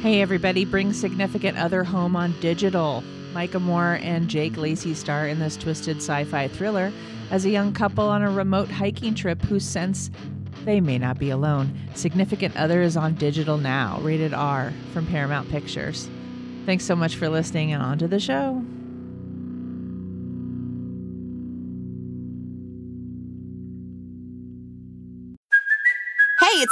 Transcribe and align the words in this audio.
Hey, 0.00 0.22
everybody, 0.22 0.64
bring 0.64 0.94
significant 0.94 1.58
other 1.58 1.84
home 1.84 2.16
on 2.16 2.32
digital. 2.40 3.04
Micah 3.34 3.60
Moore 3.60 3.98
and 4.00 4.30
Jake 4.30 4.56
Lacy 4.56 4.94
star 4.94 5.28
in 5.28 5.38
this 5.38 5.58
twisted 5.58 5.98
sci 5.98 6.24
fi 6.24 6.48
thriller 6.48 6.90
as 7.30 7.44
a 7.44 7.50
young 7.50 7.74
couple 7.74 8.08
on 8.08 8.22
a 8.22 8.30
remote 8.30 8.70
hiking 8.70 9.14
trip 9.14 9.42
who 9.42 9.60
sense 9.60 10.10
they 10.64 10.80
may 10.80 10.96
not 10.96 11.18
be 11.18 11.28
alone. 11.28 11.78
Significant 11.94 12.56
Other 12.56 12.80
is 12.80 12.96
on 12.96 13.14
digital 13.16 13.58
now, 13.58 14.00
rated 14.00 14.32
R 14.32 14.72
from 14.94 15.06
Paramount 15.06 15.50
Pictures. 15.50 16.08
Thanks 16.64 16.86
so 16.86 16.96
much 16.96 17.16
for 17.16 17.28
listening 17.28 17.70
and 17.74 17.82
on 17.82 17.98
to 17.98 18.08
the 18.08 18.18
show. 18.18 18.64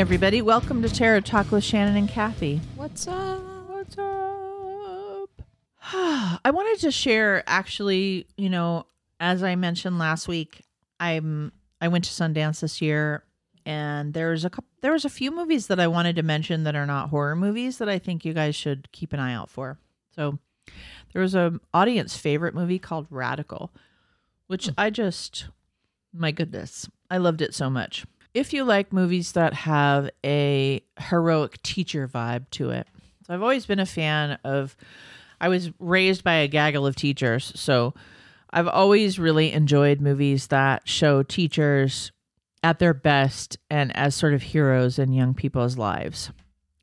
Everybody, 0.00 0.40
welcome 0.40 0.80
to 0.80 0.88
Terror 0.88 1.20
Talk 1.20 1.52
with 1.52 1.62
Shannon 1.62 1.94
and 1.94 2.08
Kathy. 2.08 2.58
What's 2.74 3.06
up? 3.06 3.42
What's 3.68 3.98
up? 3.98 5.28
I 6.42 6.50
wanted 6.50 6.80
to 6.80 6.90
share 6.90 7.44
actually, 7.46 8.26
you 8.38 8.48
know, 8.48 8.86
as 9.20 9.42
I 9.42 9.56
mentioned 9.56 9.98
last 9.98 10.26
week, 10.26 10.64
I'm 10.98 11.52
I 11.82 11.88
went 11.88 12.04
to 12.04 12.10
Sundance 12.12 12.60
this 12.60 12.80
year 12.80 13.24
and 13.66 14.14
there's 14.14 14.46
a 14.46 14.48
couple 14.48 14.70
there 14.80 14.92
was 14.92 15.04
a 15.04 15.10
few 15.10 15.30
movies 15.30 15.66
that 15.66 15.78
I 15.78 15.86
wanted 15.86 16.16
to 16.16 16.22
mention 16.22 16.64
that 16.64 16.74
are 16.74 16.86
not 16.86 17.10
horror 17.10 17.36
movies 17.36 17.76
that 17.76 17.90
I 17.90 17.98
think 17.98 18.24
you 18.24 18.32
guys 18.32 18.56
should 18.56 18.90
keep 18.92 19.12
an 19.12 19.20
eye 19.20 19.34
out 19.34 19.50
for. 19.50 19.76
So 20.14 20.38
there 21.12 21.20
was 21.20 21.34
a 21.34 21.60
audience 21.74 22.16
favorite 22.16 22.54
movie 22.54 22.78
called 22.78 23.06
Radical, 23.10 23.70
which 24.46 24.68
hmm. 24.68 24.72
I 24.78 24.88
just 24.88 25.48
my 26.14 26.30
goodness, 26.30 26.88
I 27.10 27.18
loved 27.18 27.42
it 27.42 27.52
so 27.52 27.68
much. 27.68 28.06
If 28.32 28.52
you 28.52 28.64
like 28.64 28.92
movies 28.92 29.32
that 29.32 29.54
have 29.54 30.10
a 30.24 30.82
heroic 30.98 31.62
teacher 31.62 32.06
vibe 32.06 32.48
to 32.50 32.70
it. 32.70 32.86
So 33.26 33.34
I've 33.34 33.42
always 33.42 33.66
been 33.66 33.80
a 33.80 33.86
fan 33.86 34.38
of 34.44 34.76
I 35.40 35.48
was 35.48 35.70
raised 35.78 36.22
by 36.22 36.34
a 36.34 36.48
gaggle 36.48 36.86
of 36.86 36.96
teachers, 36.96 37.52
so 37.54 37.94
I've 38.50 38.68
always 38.68 39.18
really 39.18 39.52
enjoyed 39.52 40.00
movies 40.00 40.48
that 40.48 40.88
show 40.88 41.22
teachers 41.22 42.12
at 42.62 42.78
their 42.78 42.94
best 42.94 43.56
and 43.70 43.96
as 43.96 44.14
sort 44.14 44.34
of 44.34 44.42
heroes 44.42 44.98
in 44.98 45.12
young 45.12 45.34
people's 45.34 45.78
lives. 45.78 46.30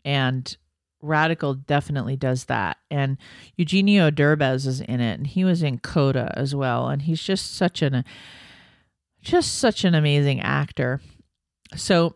And 0.03 0.55
Radical 1.01 1.53
definitely 1.53 2.15
does 2.15 2.45
that. 2.45 2.77
And 2.89 3.17
Eugenio 3.55 4.09
Derbez 4.09 4.65
is 4.65 4.81
in 4.81 4.99
it, 4.99 5.19
and 5.19 5.27
he 5.27 5.43
was 5.43 5.61
in 5.61 5.79
Coda 5.79 6.33
as 6.35 6.55
well. 6.55 6.87
And 6.87 7.03
he's 7.03 7.21
just 7.21 7.55
such 7.55 7.81
an 7.81 8.03
just 9.21 9.55
such 9.55 9.83
an 9.83 9.93
amazing 9.93 10.39
actor. 10.41 11.01
So, 11.75 12.15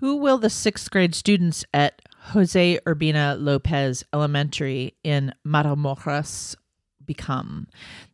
who 0.00 0.16
will 0.16 0.38
the 0.38 0.50
sixth 0.50 0.90
grade 0.90 1.14
students 1.14 1.64
at 1.74 2.00
Jose 2.32 2.78
Urbina 2.86 3.36
Lopez 3.38 4.04
Elementary 4.12 4.94
in 5.04 5.34
Matamoros 5.46 6.56
become? 7.04 7.66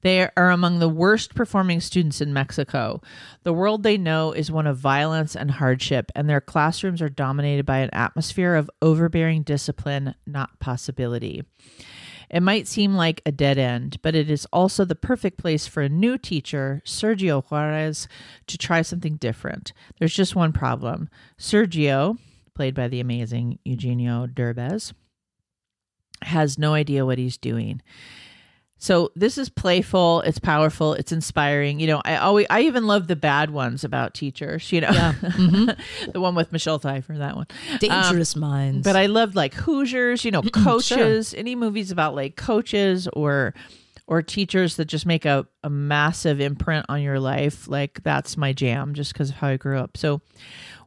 They 0.03 0.29
are 0.37 0.51
among 0.51 0.79
the 0.79 0.89
worst 0.89 1.35
performing 1.35 1.81
students 1.81 2.21
in 2.21 2.33
Mexico. 2.33 3.03
The 3.45 3.53
world 3.53 3.83
they 3.83 3.97
know 3.99 4.33
is 4.33 4.51
one 4.51 4.67
of 4.67 4.79
violence 4.79 5.37
and 5.37 5.51
hardship, 5.51 6.11
and 6.15 6.29
their 6.29 6.41
classrooms 6.41 7.01
are 7.03 7.09
dominated 7.09 7.67
by 7.67 7.79
an 7.79 7.91
atmosphere 7.93 8.55
of 8.55 8.71
overbearing 8.83 9.43
discipline, 9.43 10.15
not 10.27 10.59
possibility. 10.59 11.45
It 12.31 12.43
might 12.43 12.67
seem 12.67 12.95
like 12.95 13.23
a 13.25 13.33
dead 13.33 13.59
end, 13.59 13.99
but 14.03 14.15
it 14.15 14.31
is 14.31 14.47
also 14.53 14.85
the 14.85 14.95
perfect 14.95 15.39
place 15.39 15.67
for 15.67 15.83
a 15.83 15.89
new 15.89 16.19
teacher, 16.19 16.83
Sergio 16.85 17.45
Juarez, 17.45 18.09
to 18.47 18.59
try 18.59 18.83
something 18.83 19.17
different. 19.17 19.73
There's 19.99 20.15
just 20.15 20.35
one 20.35 20.53
problem. 20.53 21.09
Sergio, 21.39 22.19
played 22.55 22.75
by 22.75 22.89
the 22.89 23.01
amazing 23.01 23.59
Eugenio 23.65 24.27
Derbez, 24.27 24.93
has 26.23 26.59
no 26.59 26.75
idea 26.75 27.07
what 27.07 27.19
he's 27.19 27.37
doing. 27.37 27.83
So 28.87 29.11
this 29.17 29.37
is 29.37 29.49
playful, 29.49 30.21
it's 30.21 30.39
powerful, 30.39 30.93
it's 30.93 31.11
inspiring. 31.11 31.81
You 31.81 31.89
know, 31.89 32.03
I 32.05 32.19
always 32.19 32.47
I 32.49 32.61
even 32.61 32.87
love 32.87 33.09
the 33.09 33.17
bad 33.17 33.51
ones 33.51 33.83
about 33.83 34.15
teachers, 34.15 34.71
you 34.71 34.81
know. 34.81 34.93
Yeah. 34.93 35.15
Mm-hmm. 35.37 36.11
the 36.13 36.21
one 36.21 36.35
with 36.35 36.53
Michelle 36.53 36.79
Pfeiffer, 36.79 37.19
that 37.19 37.35
one. 37.37 37.47
Dangerous 37.79 38.37
Minds. 38.37 38.85
But 38.85 38.95
I 38.97 39.07
loved 39.07 39.35
like 39.35 39.55
Hoosiers, 39.55 40.25
you 40.25 40.31
know, 40.31 40.43
coaches, 40.53 41.35
any 41.35 41.57
movies 41.57 41.91
about 41.91 42.15
like 42.15 42.37
coaches 42.37 43.09
or 43.09 43.55
or 44.07 44.23
teachers 44.23 44.77
that 44.77 44.85
just 44.85 45.05
make 45.05 45.25
a, 45.25 45.47
a 45.65 45.71
massive 45.71 46.41
imprint 46.41 46.87
on 46.89 47.03
your 47.03 47.19
life. 47.19 47.67
Like 47.67 48.03
that's 48.05 48.37
my 48.37 48.53
jam 48.53 48.95
just 48.95 49.13
because 49.13 49.31
of 49.31 49.37
how 49.37 49.49
I 49.49 49.57
grew 49.57 49.79
up. 49.79 49.97
So 49.97 50.21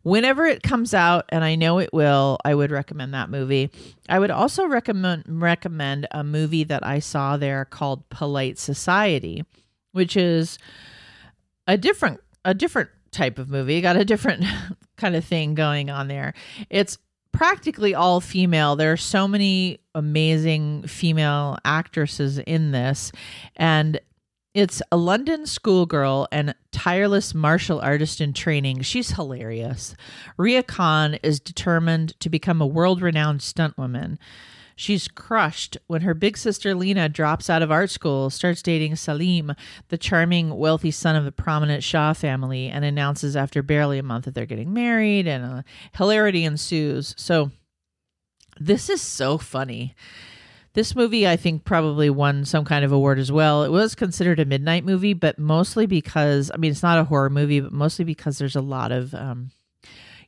whenever 0.04 0.46
it 0.46 0.64
comes 0.64 0.94
out, 0.94 1.26
and 1.30 1.44
I 1.44 1.56
know 1.56 1.80
it 1.80 1.94
will, 1.94 2.38
I 2.46 2.56
would 2.56 2.72
recommend 2.72 3.14
that 3.14 3.30
movie. 3.30 3.70
I 4.08 4.20
would 4.20 4.32
also 4.32 4.66
recommend 4.66 5.24
recommend 5.28 6.08
a 6.12 6.24
movie 6.24 6.64
that 6.66 6.86
I 6.86 7.00
saw 7.00 7.38
there 7.38 7.66
called 7.66 8.10
Polite 8.10 8.58
Society, 8.58 9.46
which 9.92 10.16
is 10.16 10.58
a 11.68 11.78
different 11.78 12.22
a 12.46 12.54
different 12.54 12.90
type 13.12 13.40
of 13.40 13.50
movie. 13.50 13.82
Got 13.82 13.98
a 13.98 14.06
different 14.06 14.46
kind 14.98 15.16
of 15.16 15.26
thing 15.26 15.56
going 15.56 15.90
on 15.90 16.08
there. 16.08 16.34
It's 16.70 16.98
practically 17.32 17.94
all 17.94 18.22
female. 18.22 18.76
There 18.76 18.92
are 18.92 18.98
so 18.98 19.28
many 19.28 19.80
amazing 19.94 20.84
female 20.88 21.58
actresses 21.64 22.40
in 22.40 22.72
this, 22.72 23.12
and 23.56 24.00
it's 24.54 24.82
a 24.92 24.98
London 24.98 25.46
schoolgirl 25.46 26.28
and 26.32 26.56
tireless 26.72 27.34
martial 27.36 27.80
artist 27.80 28.20
in 28.20 28.34
training. 28.34 28.82
She's 28.82 29.12
hilarious. 29.12 29.96
Ria 30.38 30.64
Khan 30.64 31.16
is 31.22 31.40
determined 31.40 32.20
to 32.20 32.30
become 32.30 32.62
a 32.62 32.68
world 32.68 33.02
renowned 33.02 33.42
stuntwoman. 33.42 34.18
She's 34.76 35.10
crushed 35.10 35.78
when 35.88 36.02
her 36.02 36.14
big 36.14 36.38
sister 36.38 36.74
Lena 36.74 37.10
drops 37.10 37.50
out 37.50 37.62
of 37.62 37.70
art 37.70 37.90
school, 37.90 38.30
starts 38.30 38.62
dating 38.62 38.96
Salim, 38.96 39.54
the 39.90 39.98
charming, 39.98 40.56
wealthy 40.56 40.90
son 40.90 41.18
of 41.18 41.26
the 41.26 41.34
prominent 41.34 41.84
Shah 41.84 42.14
family, 42.14 42.70
and 42.70 42.86
announces 42.86 43.36
after 43.36 43.62
barely 43.62 44.00
a 44.00 44.04
month 44.04 44.24
that 44.24 44.36
they're 44.36 44.46
getting 44.46 44.74
married, 44.74 45.28
and 45.28 45.44
uh, 45.44 45.62
hilarity 45.96 46.46
ensues. 46.46 47.14
So, 47.18 47.52
this 48.58 48.90
is 48.90 49.02
so 49.02 49.38
funny. 49.38 49.96
This 50.80 50.96
movie, 50.96 51.28
I 51.28 51.36
think, 51.36 51.66
probably 51.66 52.10
won 52.10 52.46
some 52.46 52.64
kind 52.64 52.86
of 52.86 52.94
award 52.94 53.20
as 53.20 53.34
well. 53.34 53.66
It 53.66 53.70
was 53.70 53.96
considered 53.96 54.40
a 54.40 54.46
midnight 54.46 54.86
movie, 54.86 55.12
but 55.12 55.38
mostly 55.38 55.88
because, 55.88 56.50
I 56.54 56.56
mean, 56.56 56.72
it's 56.72 56.82
not 56.82 56.98
a 56.98 57.04
horror 57.04 57.30
movie, 57.30 57.60
but 57.60 57.74
mostly 57.74 58.06
because 58.06 58.38
there's 58.38 58.56
a 58.56 58.62
lot 58.62 58.94
of, 58.94 59.14
um, 59.14 59.52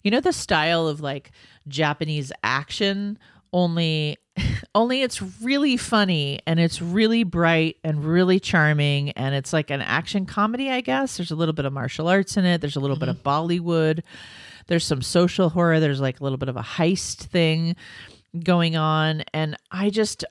you 0.04 0.12
know, 0.12 0.20
the 0.20 0.34
style 0.34 0.90
of 0.90 1.00
like 1.00 1.32
Japanese 1.70 2.34
action, 2.44 3.18
only 3.54 4.18
only 4.76 5.04
it's 5.04 5.22
really 5.42 5.78
funny 5.78 6.42
and 6.46 6.60
it's 6.60 6.82
really 6.82 7.24
bright 7.24 7.78
and 7.86 8.04
really 8.04 8.38
charming 8.42 9.12
and 9.12 9.34
it's 9.34 9.54
like 9.54 9.70
an 9.70 9.82
action 9.82 10.26
comedy 10.26 10.70
i 10.70 10.82
guess. 10.82 11.16
There's 11.16 11.32
a 11.32 11.36
little 11.36 11.54
bit 11.54 11.64
of 11.64 11.72
martial 11.72 12.10
arts 12.10 12.36
in 12.36 12.44
it. 12.44 12.60
There's 12.60 12.76
a 12.76 12.82
little 12.82 13.00
bit 13.00 13.08
of 13.08 13.24
bollywood. 13.24 14.02
There's 14.68 14.86
some 14.86 15.02
social 15.02 15.48
horror. 15.48 15.80
There's 15.80 16.02
like 16.02 16.20
a 16.20 16.24
little 16.24 16.38
bit 16.38 16.50
of 16.50 16.58
a 16.58 16.62
heist 16.62 17.20
thing 17.20 17.78
going 18.44 18.76
on. 18.76 19.24
And 19.34 19.56
i 19.72 19.90
just 19.90 20.26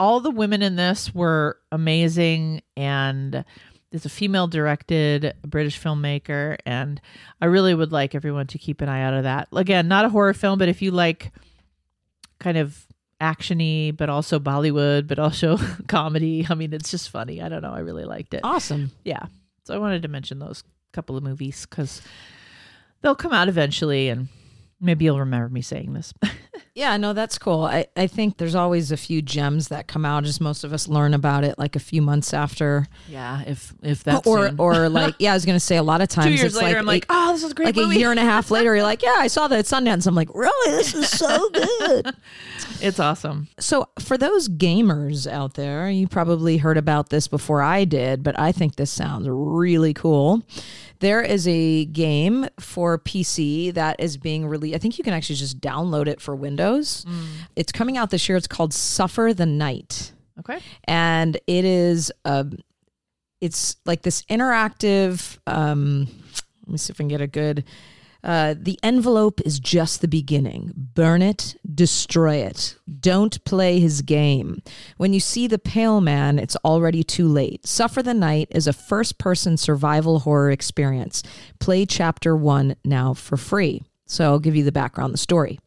all 0.00 0.18
the 0.20 0.30
women 0.30 0.62
in 0.62 0.74
this 0.74 1.14
were 1.14 1.58
amazing 1.70 2.62
and 2.76 3.44
it's 3.92 4.06
a 4.06 4.08
female 4.08 4.48
directed 4.48 5.34
british 5.46 5.80
filmmaker 5.80 6.56
and 6.64 7.00
i 7.40 7.44
really 7.44 7.74
would 7.74 7.92
like 7.92 8.14
everyone 8.14 8.46
to 8.46 8.58
keep 8.58 8.80
an 8.80 8.88
eye 8.88 9.02
out 9.02 9.14
of 9.14 9.24
that 9.24 9.46
again 9.52 9.86
not 9.86 10.04
a 10.04 10.08
horror 10.08 10.34
film 10.34 10.58
but 10.58 10.68
if 10.68 10.82
you 10.82 10.90
like 10.90 11.30
kind 12.40 12.56
of 12.56 12.86
actiony, 13.20 13.94
but 13.94 14.08
also 14.08 14.38
Bollywood, 14.38 15.06
but 15.06 15.18
also 15.18 15.58
comedy. 15.88 16.46
I 16.48 16.54
mean, 16.54 16.72
it's 16.72 16.90
just 16.90 17.10
funny. 17.10 17.40
I 17.40 17.48
don't 17.48 17.62
know. 17.62 17.72
I 17.72 17.80
really 17.80 18.04
liked 18.04 18.34
it. 18.34 18.40
Awesome. 18.42 18.90
Yeah. 19.04 19.26
So 19.64 19.74
I 19.74 19.78
wanted 19.78 20.02
to 20.02 20.08
mention 20.08 20.38
those 20.38 20.64
couple 20.92 21.16
of 21.16 21.22
movies 21.22 21.66
because 21.66 22.02
they'll 23.02 23.14
come 23.14 23.32
out 23.32 23.48
eventually, 23.48 24.08
and 24.08 24.28
maybe 24.80 25.04
you'll 25.04 25.20
remember 25.20 25.48
me 25.48 25.62
saying 25.62 25.92
this. 25.92 26.12
Yeah, 26.72 26.96
no, 26.98 27.12
that's 27.12 27.36
cool. 27.36 27.64
I, 27.64 27.86
I 27.96 28.06
think 28.06 28.36
there's 28.36 28.54
always 28.54 28.92
a 28.92 28.96
few 28.96 29.22
gems 29.22 29.68
that 29.68 29.88
come 29.88 30.04
out 30.04 30.24
as 30.24 30.40
most 30.40 30.62
of 30.62 30.72
us 30.72 30.86
learn 30.86 31.14
about 31.14 31.42
it 31.42 31.58
like 31.58 31.74
a 31.74 31.80
few 31.80 32.00
months 32.00 32.32
after. 32.32 32.86
yeah, 33.08 33.42
if 33.44 33.74
if 33.82 34.04
that's 34.04 34.24
or 34.24 34.52
or 34.56 34.88
like 34.88 35.16
yeah, 35.18 35.32
I 35.32 35.34
was 35.34 35.44
gonna 35.44 35.58
say 35.58 35.78
a 35.78 35.82
lot 35.82 36.00
of 36.00 36.08
times 36.08 36.26
two 36.26 36.34
years 36.34 36.54
it's 36.54 36.56
later, 36.56 36.74
like 36.74 36.78
I'm 36.78 36.86
like, 36.86 37.04
a, 37.04 37.08
oh, 37.10 37.32
this 37.32 37.42
is 37.42 37.54
great 37.54 37.66
like 37.66 37.76
movie. 37.76 37.96
a 37.96 37.98
year 37.98 38.10
and 38.12 38.20
a 38.20 38.24
half 38.24 38.50
later, 38.52 38.76
you're 38.76 38.84
like, 38.84 39.02
yeah, 39.02 39.16
I 39.18 39.26
saw 39.26 39.48
that 39.48 39.58
at 39.58 39.64
Sundance. 39.64 40.06
I'm 40.06 40.14
like, 40.14 40.32
really, 40.32 40.76
this 40.76 40.94
is 40.94 41.10
so 41.10 41.50
good. 41.52 42.14
it's 42.80 43.00
awesome. 43.00 43.48
so 43.58 43.88
for 43.98 44.16
those 44.16 44.48
gamers 44.48 45.26
out 45.30 45.54
there, 45.54 45.90
you 45.90 46.06
probably 46.06 46.58
heard 46.58 46.78
about 46.78 47.10
this 47.10 47.26
before 47.26 47.62
I 47.62 47.84
did, 47.84 48.22
but 48.22 48.38
I 48.38 48.52
think 48.52 48.76
this 48.76 48.92
sounds 48.92 49.28
really 49.28 49.92
cool. 49.92 50.42
There 51.00 51.20
is 51.22 51.48
a 51.48 51.86
game 51.86 52.46
for 52.58 52.98
PC 52.98 53.74
that 53.74 53.96
is 53.98 54.16
being 54.16 54.46
released. 54.46 54.74
I 54.76 54.78
think 54.78 54.98
you 54.98 55.04
can 55.04 55.12
actually 55.14 55.36
just 55.36 55.60
download 55.60 56.06
it 56.06 56.20
for 56.20 56.36
Windows. 56.36 57.04
It's 57.56 57.72
coming 57.72 57.96
out 57.96 58.10
this 58.10 58.28
year. 58.28 58.36
It's 58.38 58.46
called 58.46 58.72
Suffer 58.72 59.32
the 59.34 59.46
Night 59.46 60.12
Okay. 60.38 60.58
and 60.84 61.36
it 61.46 61.64
is 61.66 62.10
um 62.24 62.56
it's 63.42 63.76
like 63.84 64.00
this 64.02 64.22
interactive 64.30 65.36
um 65.46 66.06
let 66.66 66.72
me 66.72 66.78
see 66.78 66.90
if 66.92 66.96
i 66.96 67.02
can 67.02 67.08
get 67.08 67.20
a 67.20 67.26
good 67.26 67.64
uh, 68.22 68.54
the 68.58 68.78
envelope 68.82 69.40
is 69.42 69.58
just 69.58 70.00
the 70.00 70.08
beginning. 70.08 70.72
Burn 70.74 71.22
it, 71.22 71.56
destroy 71.74 72.36
it. 72.36 72.76
Don't 73.00 73.42
play 73.44 73.80
his 73.80 74.02
game. 74.02 74.62
When 74.96 75.12
you 75.12 75.20
see 75.20 75.46
the 75.46 75.58
pale 75.58 76.00
man, 76.00 76.38
it's 76.38 76.56
already 76.56 77.02
too 77.02 77.28
late. 77.28 77.66
Suffer 77.66 78.02
the 78.02 78.14
Night 78.14 78.48
is 78.50 78.66
a 78.66 78.72
first 78.72 79.18
person 79.18 79.56
survival 79.56 80.20
horror 80.20 80.50
experience. 80.50 81.22
Play 81.58 81.86
chapter 81.86 82.36
one 82.36 82.76
now 82.84 83.14
for 83.14 83.36
free. 83.36 83.82
So 84.06 84.24
I'll 84.24 84.38
give 84.38 84.56
you 84.56 84.64
the 84.64 84.72
background, 84.72 85.14
the 85.14 85.18
story. 85.18 85.58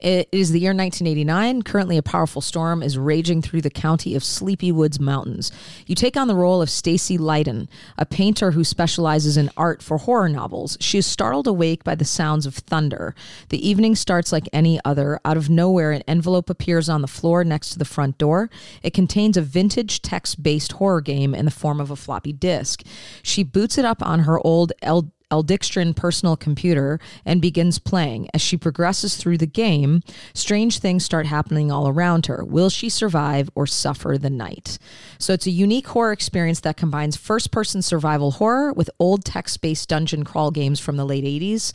It 0.00 0.28
is 0.32 0.50
the 0.50 0.60
year 0.60 0.70
1989. 0.70 1.62
Currently, 1.62 1.98
a 1.98 2.02
powerful 2.02 2.40
storm 2.40 2.82
is 2.82 2.96
raging 2.96 3.42
through 3.42 3.60
the 3.60 3.70
county 3.70 4.14
of 4.14 4.24
Sleepy 4.24 4.72
Woods 4.72 4.98
Mountains. 4.98 5.52
You 5.86 5.94
take 5.94 6.16
on 6.16 6.28
the 6.28 6.34
role 6.34 6.62
of 6.62 6.70
Stacy 6.70 7.18
Leiden, 7.18 7.68
a 7.98 8.06
painter 8.06 8.52
who 8.52 8.64
specializes 8.64 9.36
in 9.36 9.50
art 9.56 9.82
for 9.82 9.98
horror 9.98 10.28
novels. 10.28 10.78
She 10.80 10.98
is 10.98 11.06
startled 11.06 11.46
awake 11.46 11.84
by 11.84 11.94
the 11.94 12.04
sounds 12.04 12.46
of 12.46 12.54
thunder. 12.54 13.14
The 13.50 13.66
evening 13.66 13.94
starts 13.94 14.32
like 14.32 14.48
any 14.52 14.80
other. 14.84 15.20
Out 15.24 15.36
of 15.36 15.50
nowhere, 15.50 15.92
an 15.92 16.02
envelope 16.08 16.48
appears 16.48 16.88
on 16.88 17.02
the 17.02 17.08
floor 17.08 17.44
next 17.44 17.70
to 17.70 17.78
the 17.78 17.84
front 17.84 18.16
door. 18.16 18.48
It 18.82 18.94
contains 18.94 19.36
a 19.36 19.42
vintage 19.42 20.00
text 20.00 20.42
based 20.42 20.72
horror 20.72 21.02
game 21.02 21.34
in 21.34 21.44
the 21.44 21.50
form 21.50 21.80
of 21.80 21.90
a 21.90 21.96
floppy 21.96 22.32
disk. 22.32 22.82
She 23.22 23.42
boots 23.42 23.76
it 23.76 23.84
up 23.84 24.02
on 24.02 24.20
her 24.20 24.38
old 24.40 24.72
L. 24.80 25.12
Eldixtrin 25.30 25.94
personal 25.94 26.36
computer 26.36 26.98
and 27.24 27.40
begins 27.40 27.78
playing. 27.78 28.28
As 28.34 28.40
she 28.40 28.56
progresses 28.56 29.16
through 29.16 29.38
the 29.38 29.46
game, 29.46 30.02
strange 30.34 30.78
things 30.78 31.04
start 31.04 31.26
happening 31.26 31.70
all 31.70 31.88
around 31.88 32.26
her. 32.26 32.44
Will 32.44 32.70
she 32.70 32.88
survive 32.88 33.48
or 33.54 33.66
suffer 33.66 34.16
the 34.18 34.30
night? 34.30 34.78
So 35.18 35.32
it's 35.32 35.46
a 35.46 35.50
unique 35.50 35.88
horror 35.88 36.12
experience 36.12 36.60
that 36.60 36.76
combines 36.76 37.16
first 37.16 37.50
person 37.50 37.82
survival 37.82 38.32
horror 38.32 38.72
with 38.72 38.90
old 38.98 39.24
text 39.24 39.60
based 39.60 39.88
dungeon 39.88 40.24
crawl 40.24 40.50
games 40.50 40.80
from 40.80 40.96
the 40.96 41.04
late 41.04 41.24
80s. 41.24 41.72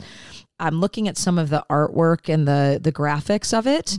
I'm 0.58 0.80
looking 0.80 1.06
at 1.06 1.18
some 1.18 1.38
of 1.38 1.50
the 1.50 1.64
artwork 1.68 2.32
and 2.32 2.48
the 2.48 2.80
the 2.82 2.92
graphics 2.92 3.56
of 3.56 3.66
it 3.66 3.98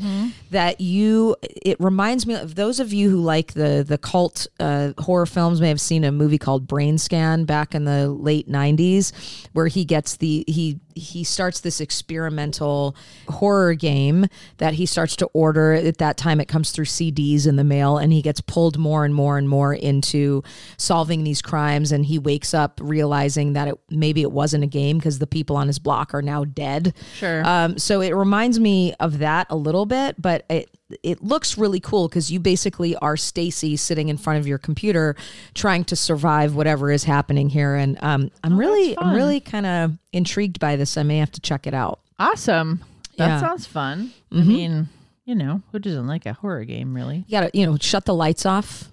that 0.52 0.82
you 0.82 1.36
it 1.42 1.80
reminds 1.80 2.26
me 2.26 2.34
of 2.34 2.56
those 2.56 2.80
of 2.80 2.92
you 2.94 3.10
who 3.10 3.18
like 3.18 3.54
the 3.54 3.86
the 3.88 3.98
cult 3.98 4.48
uh, 4.60 4.94
horror 4.98 5.28
films 5.28 5.62
may 5.62 5.70
have 5.70 5.82
seen 5.82 6.04
a 6.04 6.12
movie 6.12 6.40
called 6.40 6.68
Brain 6.68 6.98
Scan 6.98 7.46
back 7.46 7.76
in 7.76 7.86
the 7.86 8.10
late 8.10 8.50
90s 8.50 9.12
where 9.54 9.68
he 9.68 9.86
gets 9.86 10.18
the 10.18 10.44
he 10.48 10.80
he 10.96 11.24
starts 11.24 11.60
this 11.60 11.80
experimental 11.80 12.96
horror 13.30 13.76
game 13.76 14.26
that 14.58 14.74
he 14.74 14.86
starts 14.86 15.16
to 15.18 15.28
order. 15.28 15.74
At 15.74 16.00
that 16.00 16.18
time 16.18 16.40
it 16.40 16.48
comes 16.48 16.72
through 16.72 16.86
CDs 16.86 17.46
in 17.46 17.56
the 17.56 17.64
mail 17.64 17.98
and 17.98 18.12
he 18.12 18.22
gets 18.22 18.42
pulled 18.42 18.80
more 18.80 19.06
and 19.06 19.14
more 19.14 19.38
and 19.38 19.48
more 19.48 19.74
into 19.76 20.44
solving 20.78 21.24
these 21.24 21.42
crimes 21.42 21.92
and 21.92 22.06
he 22.06 22.18
wakes 22.18 22.54
up 22.54 22.80
realizing 22.82 23.54
that 23.54 23.68
it 23.68 23.80
maybe 23.92 24.22
it 24.22 24.32
wasn't 24.32 24.64
a 24.64 24.68
game 24.68 24.98
because 24.98 25.20
the 25.20 25.28
people 25.28 25.56
on 25.56 25.68
his 25.68 25.78
block 25.78 26.16
are 26.16 26.22
now 26.22 26.46
dead 26.56 26.94
Sure. 27.16 27.46
um, 27.46 27.78
so 27.78 28.02
it 28.02 28.16
reminds 28.16 28.60
me 28.60 28.94
of 29.00 29.20
that 29.20 29.48
a 29.50 29.56
little 29.56 29.86
bit, 29.86 30.22
but 30.22 30.46
it 30.50 30.70
it 31.04 31.22
looks 31.22 31.58
really 31.58 31.82
cool 31.82 32.08
because 32.08 32.32
you 32.32 32.40
basically 32.40 32.96
are 32.98 33.18
Stacy 33.18 33.76
sitting 33.76 34.08
in 34.08 34.18
front 34.18 34.40
of 34.40 34.48
your 34.48 34.58
computer 34.58 35.16
trying 35.54 35.84
to 35.84 35.96
survive 35.98 36.56
whatever 36.56 36.90
is 36.92 37.04
happening 37.04 37.50
here. 37.50 37.76
And 37.76 37.98
um, 38.02 38.32
I'm 38.44 38.58
really 38.58 38.98
I'm 38.98 39.14
really 39.14 39.42
kind 39.42 39.66
of 39.66 39.98
intrigued 40.14 40.60
by 40.62 40.78
this. 40.78 40.96
I 40.98 41.04
may 41.04 41.18
have 41.18 41.32
to 41.34 41.42
check 41.42 41.68
it 41.68 41.74
out. 41.74 42.00
awesome. 42.20 42.82
That 43.18 43.28
Yeah. 43.28 43.40
sounds 43.42 43.66
fun. 43.66 44.12
I 44.32 44.36
mean, 44.44 44.88
you 45.26 45.36
know, 45.36 45.62
who 45.74 45.80
doesn't 45.80 46.08
like 46.08 46.26
a 46.26 46.34
horror 46.34 46.64
game, 46.64 46.94
really? 46.96 47.18
You 47.28 47.32
gotta 47.32 47.52
you 47.54 47.66
know 47.66 47.78
shut 47.82 48.06
the 48.06 48.14
lights 48.14 48.46
off 48.46 48.90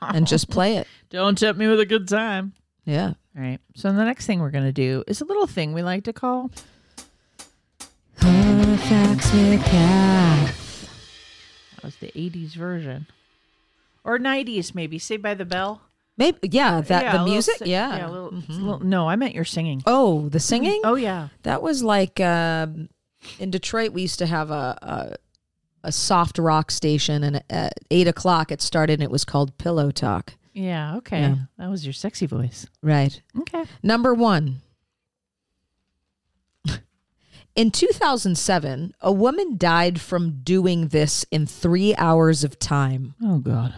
and 0.00 0.26
just 0.26 0.50
play 0.50 0.76
it. 0.78 0.88
Don't 1.10 1.38
tempt 1.38 1.58
me 1.60 1.68
with 1.68 1.78
a 1.78 1.86
good 1.86 2.08
time. 2.08 2.52
Yeah. 2.84 3.12
All 3.36 3.42
right. 3.44 3.58
So 3.76 3.92
the 3.92 4.04
next 4.04 4.26
thing 4.26 4.40
we're 4.40 4.50
going 4.50 4.64
to 4.64 4.72
do 4.72 5.04
is 5.06 5.20
a 5.20 5.24
little 5.24 5.46
thing 5.46 5.72
we 5.72 5.82
like 5.82 6.04
to 6.04 6.12
call 6.12 6.50
Facts 8.20 9.32
with 9.32 9.64
Cath. 9.64 10.88
that 11.74 11.84
was 11.84 11.96
the 11.96 12.08
80s 12.12 12.54
version. 12.54 13.06
Or 14.04 14.18
90s 14.18 14.74
maybe. 14.74 14.98
Saved 14.98 15.22
by 15.22 15.34
the 15.34 15.44
Bell. 15.44 15.82
Maybe 16.16 16.38
yeah 16.50 16.80
that 16.80 17.02
Yeah, 17.04 17.18
the 17.18 17.24
music 17.24 17.58
si- 17.58 17.70
yeah. 17.70 17.96
Yeah, 17.96 18.08
a 18.08 18.10
little, 18.10 18.28
a 18.30 18.52
little- 18.52 18.80
no, 18.80 19.08
I 19.08 19.14
meant 19.16 19.34
your 19.34 19.44
singing. 19.44 19.82
Oh, 19.86 20.28
the 20.30 20.40
singing. 20.40 20.80
Oh 20.84 20.96
yeah. 20.96 21.28
That 21.44 21.62
was 21.62 21.82
like 21.84 22.18
um, 22.20 22.88
in 23.38 23.50
Detroit. 23.50 23.92
We 23.92 24.02
used 24.02 24.18
to 24.18 24.26
have 24.26 24.50
a, 24.50 24.78
a 24.82 25.14
a 25.84 25.92
soft 25.92 26.38
rock 26.38 26.72
station, 26.72 27.22
and 27.22 27.42
at 27.48 27.74
eight 27.92 28.08
o'clock 28.08 28.50
it 28.50 28.60
started. 28.60 28.94
and 28.94 29.02
It 29.04 29.10
was 29.12 29.24
called 29.24 29.56
Pillow 29.58 29.92
Talk. 29.92 30.34
Yeah, 30.52 30.96
okay. 30.96 31.20
Yeah. 31.20 31.34
That 31.56 31.70
was 31.70 31.86
your 31.86 31.92
sexy 31.92 32.26
voice. 32.26 32.66
Right. 32.82 33.20
Okay. 33.40 33.64
Number 33.82 34.12
one. 34.12 34.62
In 37.58 37.72
2007, 37.72 38.94
a 39.00 39.10
woman 39.10 39.56
died 39.56 40.00
from 40.00 40.42
doing 40.44 40.88
this 40.88 41.26
in 41.32 41.44
three 41.44 41.92
hours 41.96 42.44
of 42.44 42.60
time. 42.60 43.16
Oh 43.20 43.38
god. 43.38 43.74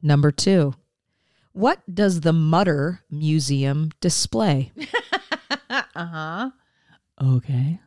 Number 0.00 0.30
two. 0.30 0.72
What 1.52 1.80
does 1.92 2.22
the 2.22 2.32
Mutter 2.32 3.02
Museum 3.10 3.90
display? 4.00 4.72
Uh-huh. 5.94 6.50
Okay. 7.22 7.78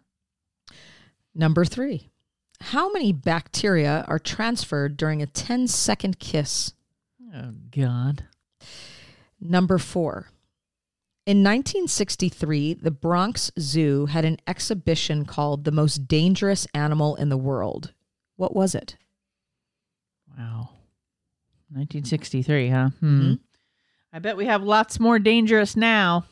Number 1.34 1.66
three. 1.66 2.12
How 2.62 2.92
many 2.92 3.12
bacteria 3.12 4.06
are 4.08 4.20
transferred 4.20 4.96
during 4.96 5.22
a 5.22 5.26
10 5.26 5.68
second 5.68 6.20
kiss? 6.20 6.74
Oh 7.34 7.54
god. 7.72 8.26
Number 9.42 9.80
four. 9.80 10.30
In 11.25 11.38
1963, 11.38 12.74
the 12.74 12.92
Bronx 12.92 13.50
Zoo 13.58 14.08
had 14.08 14.25
an 14.25 14.38
exhibition 14.46 15.24
called 15.25 15.63
The 15.63 15.72
Most 15.72 16.08
Dangerous 16.08 16.68
Animal 16.74 17.15
in 17.15 17.30
the 17.30 17.38
World. 17.38 17.94
What 18.36 18.53
was 18.53 18.75
it? 18.75 18.98
Wow. 20.38 20.70
1963, 21.70 22.70
huh? 22.70 22.89
Hmm. 23.00 23.22
Mhm. 23.22 23.39
I 24.12 24.20
bet 24.20 24.36
we 24.38 24.46
have 24.48 24.63
lots 24.63 25.00
more 25.00 25.18
dangerous 25.20 25.75
now. 25.75 26.25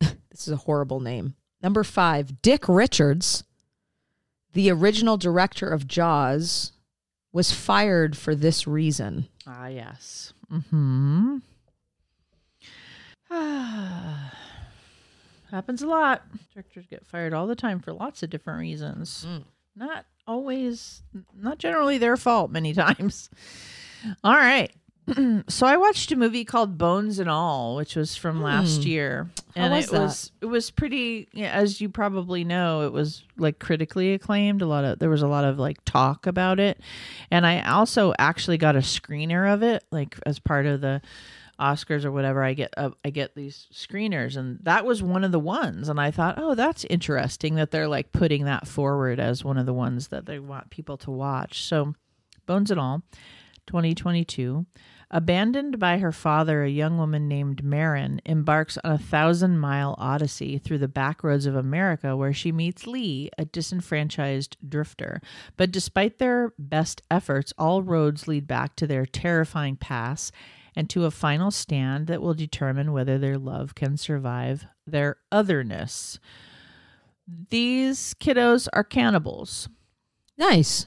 This 0.30 0.46
is 0.48 0.52
a 0.52 0.56
horrible 0.56 1.00
name. 1.00 1.34
Number 1.62 1.82
five, 1.82 2.42
Dick 2.42 2.68
Richards, 2.68 3.42
the 4.52 4.70
original 4.70 5.16
director 5.16 5.66
of 5.68 5.88
Jaws, 5.88 6.72
was 7.32 7.52
fired 7.52 8.16
for 8.18 8.34
this 8.34 8.66
reason. 8.66 9.28
Ah, 9.46 9.68
yes. 9.68 10.34
Hmm. 10.70 11.38
Happens 15.50 15.82
a 15.82 15.86
lot. 15.86 16.22
Directors 16.52 16.86
get 16.88 17.06
fired 17.06 17.32
all 17.32 17.46
the 17.46 17.56
time 17.56 17.80
for 17.80 17.92
lots 17.92 18.22
of 18.22 18.30
different 18.30 18.60
reasons. 18.60 19.26
Mm. 19.28 19.44
Not 19.76 20.06
always, 20.26 21.02
not 21.34 21.58
generally 21.58 21.98
their 21.98 22.16
fault. 22.16 22.50
Many 22.50 22.72
times. 22.74 23.30
All 24.22 24.34
right. 24.34 24.72
so 25.48 25.66
I 25.66 25.76
watched 25.76 26.10
a 26.10 26.16
movie 26.16 26.44
called 26.44 26.78
Bones 26.78 27.20
and 27.20 27.30
All, 27.30 27.76
which 27.76 27.94
was 27.94 28.16
from 28.16 28.38
hmm. 28.38 28.42
last 28.42 28.84
year, 28.84 29.30
How 29.54 29.62
and 29.62 29.74
was 29.74 29.86
it 29.86 29.90
that? 29.92 30.00
was 30.00 30.32
it 30.40 30.46
was 30.46 30.70
pretty. 30.72 31.28
Yeah, 31.32 31.52
as 31.52 31.80
you 31.80 31.88
probably 31.88 32.42
know, 32.42 32.82
it 32.82 32.92
was 32.92 33.22
like 33.36 33.60
critically 33.60 34.14
acclaimed. 34.14 34.62
A 34.62 34.66
lot 34.66 34.84
of 34.84 34.98
there 34.98 35.10
was 35.10 35.22
a 35.22 35.28
lot 35.28 35.44
of 35.44 35.60
like 35.60 35.84
talk 35.84 36.26
about 36.26 36.58
it, 36.58 36.80
and 37.30 37.46
I 37.46 37.60
also 37.60 38.14
actually 38.18 38.58
got 38.58 38.74
a 38.74 38.80
screener 38.80 39.52
of 39.52 39.62
it, 39.62 39.84
like 39.92 40.18
as 40.26 40.40
part 40.40 40.66
of 40.66 40.80
the 40.80 41.00
Oscars 41.60 42.04
or 42.04 42.12
whatever, 42.12 42.42
I 42.42 42.54
get 42.54 42.74
uh, 42.76 42.90
I 43.04 43.10
get 43.10 43.34
these 43.34 43.66
screeners, 43.72 44.36
and 44.36 44.58
that 44.62 44.84
was 44.84 45.02
one 45.02 45.24
of 45.24 45.32
the 45.32 45.38
ones. 45.38 45.88
And 45.88 46.00
I 46.00 46.10
thought, 46.10 46.38
oh, 46.38 46.54
that's 46.54 46.84
interesting 46.86 47.54
that 47.56 47.70
they're 47.70 47.88
like 47.88 48.12
putting 48.12 48.44
that 48.44 48.68
forward 48.68 49.18
as 49.18 49.44
one 49.44 49.58
of 49.58 49.66
the 49.66 49.72
ones 49.72 50.08
that 50.08 50.26
they 50.26 50.38
want 50.38 50.70
people 50.70 50.96
to 50.98 51.10
watch. 51.10 51.62
So, 51.62 51.94
Bones 52.46 52.70
and 52.70 52.80
All, 52.80 53.02
2022. 53.66 54.66
Abandoned 55.08 55.78
by 55.78 55.98
her 55.98 56.10
father, 56.10 56.64
a 56.64 56.68
young 56.68 56.98
woman 56.98 57.28
named 57.28 57.62
Marin 57.62 58.20
embarks 58.24 58.76
on 58.82 58.90
a 58.90 58.98
thousand 58.98 59.58
mile 59.58 59.94
odyssey 59.98 60.58
through 60.58 60.78
the 60.78 60.88
back 60.88 61.22
roads 61.22 61.46
of 61.46 61.54
America 61.54 62.16
where 62.16 62.32
she 62.32 62.50
meets 62.50 62.88
Lee, 62.88 63.30
a 63.38 63.44
disenfranchised 63.44 64.56
drifter. 64.68 65.20
But 65.56 65.70
despite 65.70 66.18
their 66.18 66.52
best 66.58 67.02
efforts, 67.08 67.52
all 67.56 67.82
roads 67.82 68.26
lead 68.26 68.48
back 68.48 68.74
to 68.76 68.86
their 68.88 69.06
terrifying 69.06 69.76
past 69.76 70.34
and 70.76 70.90
to 70.90 71.06
a 71.06 71.10
final 71.10 71.50
stand 71.50 72.06
that 72.06 72.20
will 72.20 72.34
determine 72.34 72.92
whether 72.92 73.18
their 73.18 73.38
love 73.38 73.74
can 73.74 73.96
survive 73.96 74.66
their 74.86 75.16
otherness. 75.32 76.20
These 77.48 78.14
kiddos 78.20 78.68
are 78.72 78.84
cannibals. 78.84 79.68
Nice. 80.36 80.86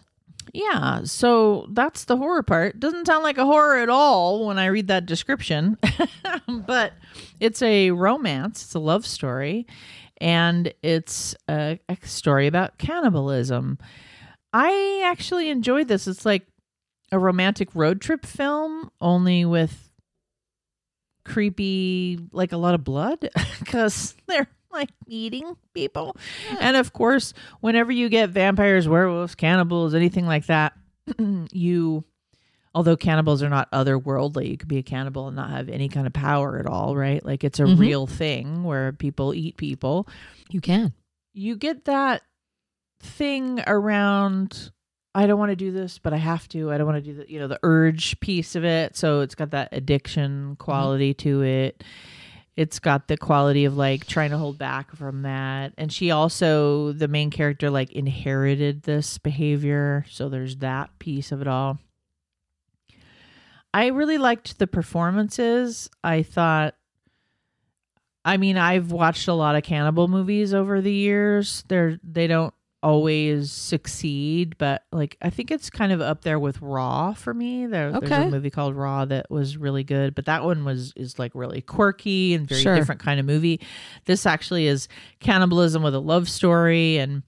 Yeah, 0.54 1.02
so 1.04 1.68
that's 1.72 2.06
the 2.06 2.18
horror 2.18 2.44
part. 2.44 2.80
Doesn't 2.80 3.06
sound 3.06 3.24
like 3.24 3.38
a 3.38 3.46
horror 3.46 3.78
at 3.78 3.90
all 3.90 4.46
when 4.48 4.58
I 4.58 4.68
read 4.68 4.88
that 4.88 5.06
description, 5.06 5.78
but 6.48 6.94
it's 7.40 7.62
a 7.62 7.92
romance, 7.92 8.64
it's 8.64 8.74
a 8.74 8.80
love 8.80 9.06
story, 9.06 9.68
and 10.20 10.74
it's 10.82 11.36
a, 11.48 11.80
a 11.88 11.98
story 12.04 12.48
about 12.48 12.78
cannibalism. 12.78 13.78
I 14.52 15.04
actually 15.06 15.50
enjoyed 15.50 15.88
this. 15.88 16.08
It's 16.08 16.26
like 16.26 16.48
a 17.12 17.20
romantic 17.20 17.70
road 17.76 18.02
trip 18.02 18.26
film, 18.26 18.92
only 19.02 19.46
with 19.46 19.90
creepy, 21.26 22.20
like 22.32 22.52
a 22.52 22.58
lot 22.58 22.74
of 22.76 22.84
blood, 22.84 23.30
because 23.60 24.16
they're 24.28 24.48
like 24.72 24.90
eating 25.08 25.56
people. 25.74 26.16
And 26.60 26.76
of 26.78 26.94
course, 26.94 27.34
whenever 27.62 27.92
you 27.92 28.10
get 28.10 28.30
vampires, 28.30 28.88
werewolves, 28.88 29.36
cannibals, 29.36 29.94
anything 29.94 30.26
like 30.26 30.46
that, 30.48 30.74
you, 31.52 32.04
although 32.74 32.96
cannibals 32.96 33.42
are 33.44 33.50
not 33.50 33.72
otherworldly, 33.72 34.50
you 34.50 34.58
could 34.58 34.68
be 34.68 34.78
a 34.78 34.84
cannibal 34.84 35.28
and 35.28 35.36
not 35.36 35.50
have 35.50 35.70
any 35.70 35.90
kind 35.90 36.08
of 36.08 36.14
power 36.14 36.58
at 36.60 36.68
all, 36.68 36.96
right? 36.96 37.24
Like 37.26 37.44
it's 37.44 37.60
a 37.60 37.64
Mhm. 37.64 37.80
real 37.80 38.08
thing 38.08 38.64
where 38.64 38.94
people 38.94 39.34
eat 39.34 39.58
people. 39.58 40.08
You 40.52 40.62
can. 40.62 40.94
You 41.34 41.56
get 41.56 41.86
that 41.86 42.22
thing 43.02 43.62
around. 43.66 44.72
I 45.16 45.26
don't 45.26 45.40
want 45.40 45.50
to 45.52 45.56
do 45.56 45.72
this, 45.72 45.98
but 45.98 46.14
I 46.14 46.18
have 46.18 46.48
to. 46.50 46.72
I 46.72 46.78
don't 46.78 46.86
want 46.88 47.04
to 47.04 47.12
do 47.12 47.18
the, 47.18 47.32
you 47.32 47.40
know, 47.40 47.48
the 47.48 47.60
urge 47.64 48.20
piece 48.20 48.56
of 48.56 48.64
it. 48.64 48.96
So 48.96 49.22
it's 49.22 49.36
got 49.36 49.52
that 49.52 49.70
addiction 49.72 50.32
mm-hmm. 50.32 50.54
quality 50.54 51.14
to 51.16 51.42
it. 51.42 51.84
It's 52.56 52.80
got 52.80 53.08
the 53.08 53.18
quality 53.18 53.66
of 53.66 53.78
like 53.78 54.06
trying 54.06 54.32
to 54.32 54.38
hold 54.38 54.58
back 54.58 54.96
from 54.96 55.22
that. 55.22 55.74
And 55.78 55.92
she 55.92 56.12
also 56.12 56.92
the 56.92 57.08
main 57.08 57.32
character 57.32 57.70
like 57.70 57.92
inherited 57.92 58.84
this 58.84 59.18
behavior. 59.18 60.06
So 60.10 60.30
there's 60.30 60.58
that 60.58 60.90
piece 61.00 61.32
of 61.32 61.42
it 61.42 61.48
all. 61.48 61.80
I 63.74 63.88
really 63.88 64.18
liked 64.18 64.60
the 64.60 64.68
performances. 64.68 65.90
I 66.04 66.24
thought 66.24 66.76
i 68.26 68.36
mean 68.36 68.58
i've 68.58 68.92
watched 68.92 69.30
a 69.30 69.34
lot 69.34 69.56
of 69.56 69.64
cannibal 69.64 70.10
movies 70.10 70.54
over 70.54 70.82
the 70.82 70.92
years. 70.92 71.64
They're 71.70 71.98
they 72.04 72.28
don't 72.28 72.54
always 72.82 73.52
succeed 73.52 74.58
but 74.58 74.84
like 74.94 75.18
i 75.22 75.30
think 75.30 75.52
it's 75.52 75.70
kind 75.70 75.92
of 75.92 76.00
up 76.00 76.22
there 76.22 76.40
with 76.40 76.62
raw 76.62 77.12
for 77.14 77.34
me 77.34 77.66
there, 77.66 77.92
there's 77.92 78.10
a 78.12 78.30
movie 78.30 78.50
called 78.50 78.74
raw 78.74 79.04
that 79.04 79.30
was 79.30 79.58
really 79.58 79.84
good 79.84 80.16
but 80.16 80.26
that 80.26 80.44
one 80.46 80.64
was 80.64 80.94
is 80.96 81.20
like 81.20 81.34
really 81.36 81.62
quirky 81.62 82.34
and 82.34 82.48
very 82.48 82.62
Sure. 82.62 82.76
different 82.76 83.02
kind 83.02 83.20
of 83.20 83.26
movie 83.26 83.60
this 84.06 84.26
actually 84.26 84.66
is 84.68 84.88
cannibalism 85.20 85.84
with 85.84 85.94
a 85.94 86.00
love 86.00 86.30
story 86.30 86.98
and 86.98 87.24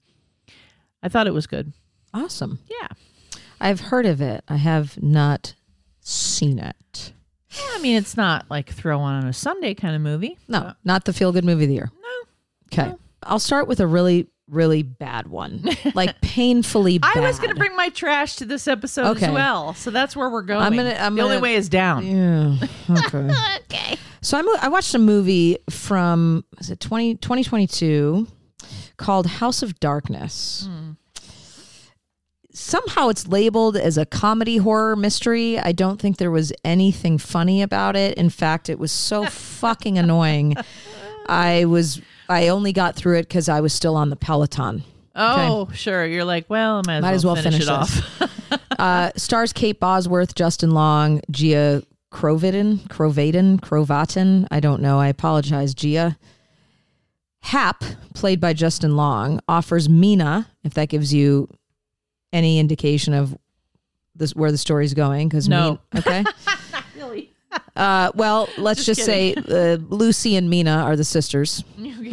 i 1.02 1.08
thought 1.08 1.26
it 1.26 1.34
was 1.34 1.46
good 1.46 1.72
Awesome. 2.14 2.58
yeah 2.70 2.88
I've 3.60 3.78
heard 3.80 4.06
of 4.06 4.20
it. 4.20 4.42
I 4.48 4.56
have 4.56 5.00
not 5.00 5.54
seen 6.00 6.58
it. 6.58 7.12
Yeah, 7.50 7.60
i 7.74 7.78
mean 7.80 7.96
it's 7.96 8.16
not 8.16 8.46
like 8.50 8.70
throw 8.70 8.98
on 9.00 9.24
a 9.26 9.32
sunday 9.32 9.74
kind 9.74 9.94
of 9.94 10.00
movie 10.02 10.38
No, 10.48 10.72
not 10.84 11.04
the 11.04 11.12
feel 11.12 11.30
good 11.32 11.44
movie 11.44 11.64
of 11.64 11.68
the 11.68 11.74
year. 11.74 11.90
no 11.92 12.82
Okay. 12.84 12.94
I'll 13.22 13.38
start 13.38 13.68
with 13.68 13.78
a 13.80 13.86
really, 13.86 14.26
really 14.48 14.82
bad 14.82 15.26
one. 15.28 15.64
Like 15.94 16.20
painfully 16.20 16.98
bad. 16.98 17.16
I 17.16 17.20
was 17.20 17.38
going 17.38 17.50
to 17.50 17.56
bring 17.56 17.74
my 17.76 17.88
trash 17.90 18.36
to 18.36 18.44
this 18.46 18.66
episode 18.68 19.16
Okay. 19.16 19.26
as 19.26 19.32
well, 19.32 19.74
so 19.74 19.90
that's 19.90 20.16
where 20.16 20.30
we're 20.30 20.42
going. 20.42 20.62
I'm 20.62 20.74
gonna- 20.76 20.96
I'm 20.98 21.14
the 21.16 21.22
only 21.22 21.34
gonna- 21.36 21.42
way 21.42 21.54
is 21.54 21.68
down. 21.68 22.06
Yeah. 22.06 22.56
Okay. 22.90 23.30
Okay. 23.64 23.96
So 24.22 24.38
I, 24.38 24.42
mo- 24.42 24.56
I 24.60 24.68
watched 24.68 24.94
a 24.94 24.98
movie 25.00 25.58
from 25.68 26.44
is 26.60 26.70
it 26.70 26.78
20, 26.80 27.16
2022 27.16 28.26
called 28.96 29.26
House 29.26 29.62
of 29.62 29.78
Darkness. 29.80 30.68
Somehow 32.54 33.08
it's 33.08 33.26
labeled 33.26 33.76
as 33.78 33.96
a 33.96 34.04
comedy 34.04 34.58
horror 34.58 34.94
mystery. 34.94 35.58
I 35.58 35.72
don't 35.72 35.98
think 36.00 36.18
there 36.18 36.30
was 36.30 36.52
anything 36.64 37.16
funny 37.16 37.62
about 37.62 37.96
it. 37.96 38.16
In 38.18 38.28
fact, 38.28 38.68
it 38.68 38.78
was 38.78 38.92
so 38.92 39.24
fucking 39.30 39.96
annoying. 39.96 40.54
I 41.26 41.64
was 41.64 42.00
I 42.32 42.48
only 42.48 42.72
got 42.72 42.96
through 42.96 43.18
it 43.18 43.28
because 43.28 43.48
I 43.48 43.60
was 43.60 43.72
still 43.72 43.96
on 43.96 44.10
the 44.10 44.16
Peloton. 44.16 44.82
Oh, 45.14 45.68
sure. 45.74 46.06
You're 46.06 46.24
like, 46.24 46.48
well, 46.48 46.82
might 46.86 46.96
as, 46.96 47.02
Might 47.02 47.12
as 47.14 47.24
well, 47.24 47.34
well 47.34 47.42
finish, 47.42 47.66
finish 47.66 47.68
it 47.68 48.20
off. 48.20 48.28
Uh, 48.78 49.10
stars 49.16 49.52
Kate 49.52 49.78
Bosworth, 49.78 50.34
Justin 50.34 50.72
Long, 50.72 51.20
Gia 51.30 51.82
Crovatin, 52.10 52.78
Crovatin, 52.88 53.60
Crovatin. 53.60 54.46
I 54.50 54.58
don't 54.60 54.82
know. 54.82 54.98
I 54.98 55.06
apologize, 55.08 55.72
Gia. 55.72 56.18
Hap, 57.40 57.84
played 58.14 58.40
by 58.40 58.52
Justin 58.54 58.96
Long, 58.96 59.40
offers 59.48 59.88
Mina, 59.88 60.48
if 60.64 60.74
that 60.74 60.88
gives 60.88 61.14
you 61.14 61.48
any 62.32 62.58
indication 62.58 63.14
of 63.14 63.36
this 64.16 64.34
where 64.34 64.50
the 64.50 64.58
story's 64.58 64.94
going. 64.94 65.28
Because 65.28 65.48
No. 65.48 65.78
okay. 65.96 66.24
Uh, 67.74 68.10
well, 68.14 68.48
let's 68.58 68.84
Just 68.84 69.00
just, 69.00 69.06
say 69.06 69.34
uh, 69.34 69.76
Lucy 69.88 70.36
and 70.36 70.50
Mina 70.50 70.70
are 70.70 70.96
the 70.96 71.04
sisters. 71.04 71.64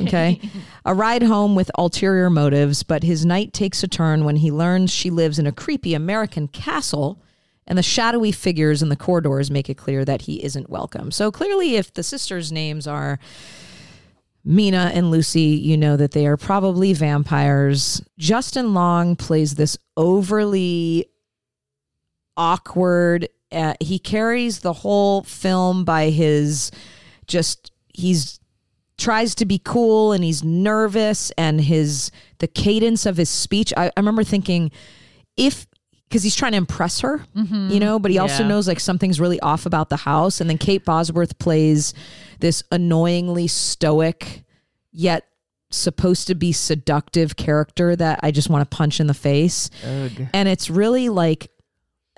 Okay. 0.02 0.40
A 0.86 0.94
ride 0.94 1.24
home 1.24 1.56
with 1.56 1.70
ulterior 1.78 2.30
motives, 2.30 2.84
but 2.84 3.04
his 3.04 3.26
night 3.26 3.52
takes 3.52 3.84
a 3.84 3.88
turn 3.88 4.24
when 4.24 4.38
he 4.38 4.52
learns 4.52 4.92
she 4.92 5.10
lives 5.10 5.38
in 5.38 5.46
a 5.46 5.52
creepy 5.52 5.94
American 5.94 6.48
castle, 6.48 7.22
and 7.68 7.78
the 7.78 7.84
shadowy 7.84 8.32
figures 8.32 8.82
in 8.82 8.90
the 8.90 8.96
corridors 8.96 9.52
make 9.52 9.70
it 9.70 9.76
clear 9.76 10.06
that 10.06 10.24
he 10.24 10.44
isn't 10.44 10.70
welcome. 10.70 11.12
So 11.12 11.32
clearly, 11.32 11.76
if 11.76 11.94
the 11.94 12.04
sisters' 12.04 12.52
names 12.52 12.88
are 12.88 13.20
Mina 14.46 14.92
and 14.94 15.12
Lucy, 15.12 15.42
you 15.42 15.78
know 15.78 15.98
that 15.98 16.12
they 16.12 16.26
are 16.26 16.38
probably 16.38 16.94
vampires. 16.94 18.02
Justin 18.18 18.74
Long 18.74 19.16
plays 19.18 19.56
this 19.56 19.78
overly 19.98 21.06
awkward. 22.38 23.28
Uh, 23.52 23.74
he 23.80 23.98
carries 24.00 24.60
the 24.60 24.74
whole 24.74 25.24
film 25.24 25.84
by 25.84 26.10
his 26.10 26.72
just 27.28 27.72
he's 27.94 28.40
tries 28.98 29.34
to 29.36 29.46
be 29.46 29.60
cool 29.64 30.12
and 30.12 30.24
he's 30.24 30.44
nervous 30.44 31.32
and 31.38 31.62
his 31.62 32.12
the 32.40 32.48
cadence 32.48 33.06
of 33.06 33.18
his 33.18 33.30
speech. 33.30 33.74
I, 33.78 33.86
I 33.88 33.92
remember 33.98 34.24
thinking 34.24 34.72
if 35.38 35.66
because 36.08 36.24
he's 36.24 36.36
trying 36.36 36.54
to 36.54 36.58
impress 36.58 37.02
her, 37.02 37.24
you 37.36 37.80
know, 37.80 38.00
but 38.00 38.10
he 38.10 38.18
also 38.18 38.42
Yeah. 38.44 38.50
knows 38.50 38.68
like 38.68 38.80
something's 38.80 39.20
really 39.20 39.40
off 39.42 39.66
about 39.68 39.90
the 39.90 39.96
house. 39.98 40.42
And 40.42 40.50
then 40.50 40.58
Kate 40.58 40.84
Bosworth 40.84 41.38
plays 41.38 41.94
this 42.40 42.64
annoyingly 42.72 43.48
stoic 43.48 44.44
yet 44.92 45.26
supposed 45.70 46.26
to 46.28 46.34
be 46.36 46.52
seductive 46.52 47.36
character 47.36 47.96
that 47.96 48.20
I 48.24 48.32
just 48.32 48.50
want 48.50 48.70
to 48.70 48.76
punch 48.76 49.00
in 49.00 49.06
the 49.06 49.14
face. 49.14 49.70
And 50.34 50.50
it's 50.50 50.68
really 50.70 51.10
like 51.10 51.52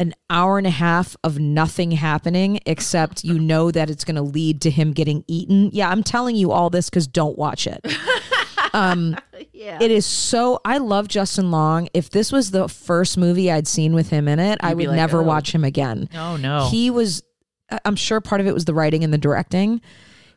an 0.01 0.13
hour 0.29 0.57
and 0.57 0.65
a 0.65 0.71
half 0.71 1.15
of 1.23 1.37
nothing 1.39 1.91
happening 1.91 2.59
except 2.65 3.23
you 3.23 3.37
know 3.37 3.69
that 3.71 3.89
it's 3.89 4.03
going 4.03 4.15
to 4.15 4.21
lead 4.21 4.61
to 4.61 4.71
him 4.71 4.91
getting 4.93 5.23
eaten. 5.27 5.69
Yeah, 5.71 5.89
I'm 5.89 6.01
telling 6.03 6.35
you 6.35 6.51
all 6.51 6.69
this 6.69 6.89
because 6.89 7.07
don't 7.07 7.37
watch 7.37 7.67
it. 7.67 7.79
Um, 8.73 9.17
Yeah. 9.51 9.79
It 9.81 9.91
is 9.91 10.05
so. 10.05 10.61
I 10.63 10.77
love 10.77 11.09
Justin 11.09 11.51
Long. 11.51 11.89
If 11.93 12.09
this 12.09 12.31
was 12.31 12.51
the 12.51 12.69
first 12.69 13.17
movie 13.17 13.51
I'd 13.51 13.67
seen 13.67 13.93
with 13.93 14.09
him 14.09 14.29
in 14.29 14.39
it, 14.39 14.59
I 14.61 14.69
You'd 14.69 14.77
be 14.77 14.83
would 14.85 14.91
like, 14.91 14.95
never 14.95 15.19
"Oh." 15.19 15.23
watch 15.23 15.53
him 15.53 15.65
again. 15.65 16.07
Oh, 16.15 16.37
no. 16.37 16.69
He 16.71 16.89
was, 16.89 17.21
I- 17.69 17.79
I'm 17.83 17.97
sure 17.97 18.21
part 18.21 18.39
of 18.39 18.47
it 18.47 18.53
was 18.53 18.63
the 18.63 18.73
writing 18.73 19.03
and 19.03 19.11
the 19.13 19.17
directing. 19.17 19.81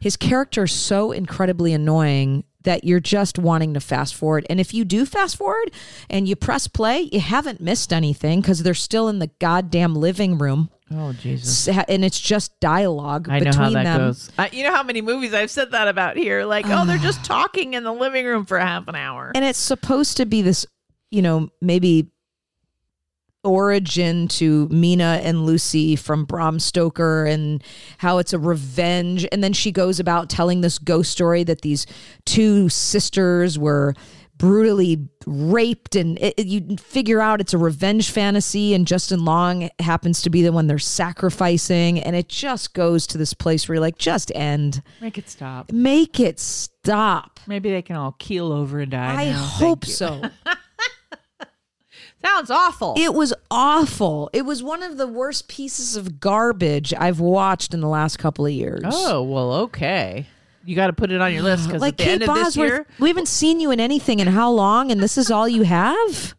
His 0.00 0.16
character 0.16 0.64
is 0.64 0.73
so 0.73 1.12
incredibly 1.12 1.73
annoying 1.75 2.42
that 2.64 2.85
you're 2.85 3.00
just 3.00 3.38
wanting 3.38 3.75
to 3.75 3.80
fast 3.80 4.14
forward. 4.14 4.44
And 4.50 4.61
if 4.61 4.75
you 4.75 4.85
do 4.85 5.06
fast 5.06 5.37
forward 5.37 5.71
and 6.11 6.28
you 6.28 6.37
press 6.37 6.66
play, 6.68 7.09
you 7.12 7.21
haven't 7.21 7.61
missed 7.61 7.92
anything 7.92 8.40
because 8.40 8.62
they're 8.62 8.75
still 8.75 9.09
in 9.09 9.18
the 9.21 9.30
goddamn 9.38 9.94
living 9.94 10.37
room. 10.37 10.71
oh, 10.90 11.12
Jesus. 11.12 11.68
And 11.88 12.04
it's 12.04 12.21
just 12.21 12.59
dialogue 12.61 13.28
I 13.28 13.38
know 13.38 13.44
between 13.47 13.54
how 13.54 13.71
that 13.71 13.85
them. 13.85 13.99
goes. 13.99 14.30
I, 14.38 14.49
you 14.52 14.64
know 14.64 14.75
how 14.75 14.83
many 14.83 15.00
movies 15.00 15.33
I've 15.33 15.50
said 15.50 15.71
that 15.73 15.88
about 15.88 16.16
here? 16.16 16.44
Like, 16.44 16.66
oh, 16.68 16.85
they're 16.85 16.99
just 17.11 17.25
talking 17.25 17.75
in 17.75 17.85
the 17.85 17.92
living 17.92 18.26
room 18.26 18.44
for 18.44 18.59
half 18.59 18.88
an 18.88 18.94
hour. 18.97 19.33
And 19.35 19.44
it's 19.44 19.59
supposed 19.59 20.16
to 20.18 20.26
be 20.26 20.42
this, 20.42 20.66
you 21.11 21.23
know, 21.23 21.49
maybe 21.61 22.11
origin 23.44 24.28
to 24.28 24.68
Mina 24.70 25.20
and 25.22 25.44
Lucy 25.46 25.96
from 25.96 26.24
Bram 26.24 26.58
Stoker 26.58 27.24
and 27.26 27.62
how 27.98 28.18
it's 28.18 28.32
a 28.32 28.38
revenge. 28.38 29.26
And 29.30 29.42
then 29.44 29.52
she 29.52 29.70
goes 29.72 30.00
about 30.00 30.28
telling 30.30 30.60
this 30.60 30.78
ghost 30.78 31.10
story 31.12 31.44
that 31.44 31.60
these 31.62 31.86
two 32.24 32.68
sisters 32.68 33.58
were 33.58 33.94
brutally 34.36 35.08
raped 35.26 35.94
and 35.94 36.18
it, 36.18 36.34
it- 36.36 36.46
you 36.48 36.76
figure 36.76 37.20
out 37.20 37.40
it's 37.40 37.54
a 37.54 37.58
revenge 37.58 38.10
fantasy 38.10 38.74
and 38.74 38.84
Justin 38.84 39.24
Long 39.24 39.70
happens 39.78 40.22
to 40.22 40.30
be 40.30 40.42
the 40.42 40.50
one 40.50 40.66
they're 40.66 40.76
sacrificing 40.78 42.00
and 42.00 42.16
it 42.16 42.28
just 42.28 42.74
goes 42.74 43.06
to 43.06 43.16
this 43.18 43.32
place 43.32 43.68
where 43.68 43.76
you're 43.76 43.80
like 43.80 43.96
just 43.96 44.32
end 44.34 44.82
Make 45.00 45.18
it 45.18 45.28
stop. 45.28 45.70
make 45.70 46.18
it 46.18 46.40
stop 46.40 47.38
Maybe 47.46 47.70
they 47.70 47.80
can 47.82 47.94
all 47.94 48.16
keel 48.18 48.50
over 48.52 48.80
and 48.80 48.90
die. 48.90 49.22
I 49.22 49.30
now. 49.30 49.38
hope 49.44 49.84
so 49.84 50.20
Sounds 52.25 52.50
awful. 52.50 52.95
it 52.97 53.12
was 53.14 53.35
awful 53.50 54.31
it 54.33 54.43
was 54.47 54.62
one 54.62 54.83
of 54.83 54.97
the 54.97 55.07
worst 55.07 55.47
pieces 55.49 55.95
of 55.97 56.21
garbage 56.21 56.95
I've 56.95 57.21
watched 57.21 57.75
in 57.75 57.81
the 57.81 57.88
last 57.88 58.19
couple 58.19 58.47
of 58.47 58.52
years 58.52 58.83
oh 58.85 59.23
well, 59.23 59.52
okay. 59.64 60.26
You 60.66 60.75
got 60.75 60.87
to 60.87 60.95
put 60.95 61.12
it 61.12 61.21
on 61.21 61.35
your 61.35 61.43
list 61.43 61.66
because 61.66 61.83
like 61.83 61.93
at 61.95 61.99
the 61.99 62.04
Kate 62.04 62.12
end 62.12 62.23
of 62.23 62.35
this 62.35 62.45
Bosworth, 62.57 62.69
year, 62.71 62.87
we 62.99 63.09
haven't 63.09 63.28
seen 63.28 63.61
you 63.61 63.71
in 63.71 63.81
anything 63.81 64.21
in 64.21 64.28
how 64.28 64.50
long 64.50 64.90
and 64.90 65.02
this 65.02 65.19
is 65.19 65.31
all 65.31 65.47
you 65.47 65.62
have 65.64 66.35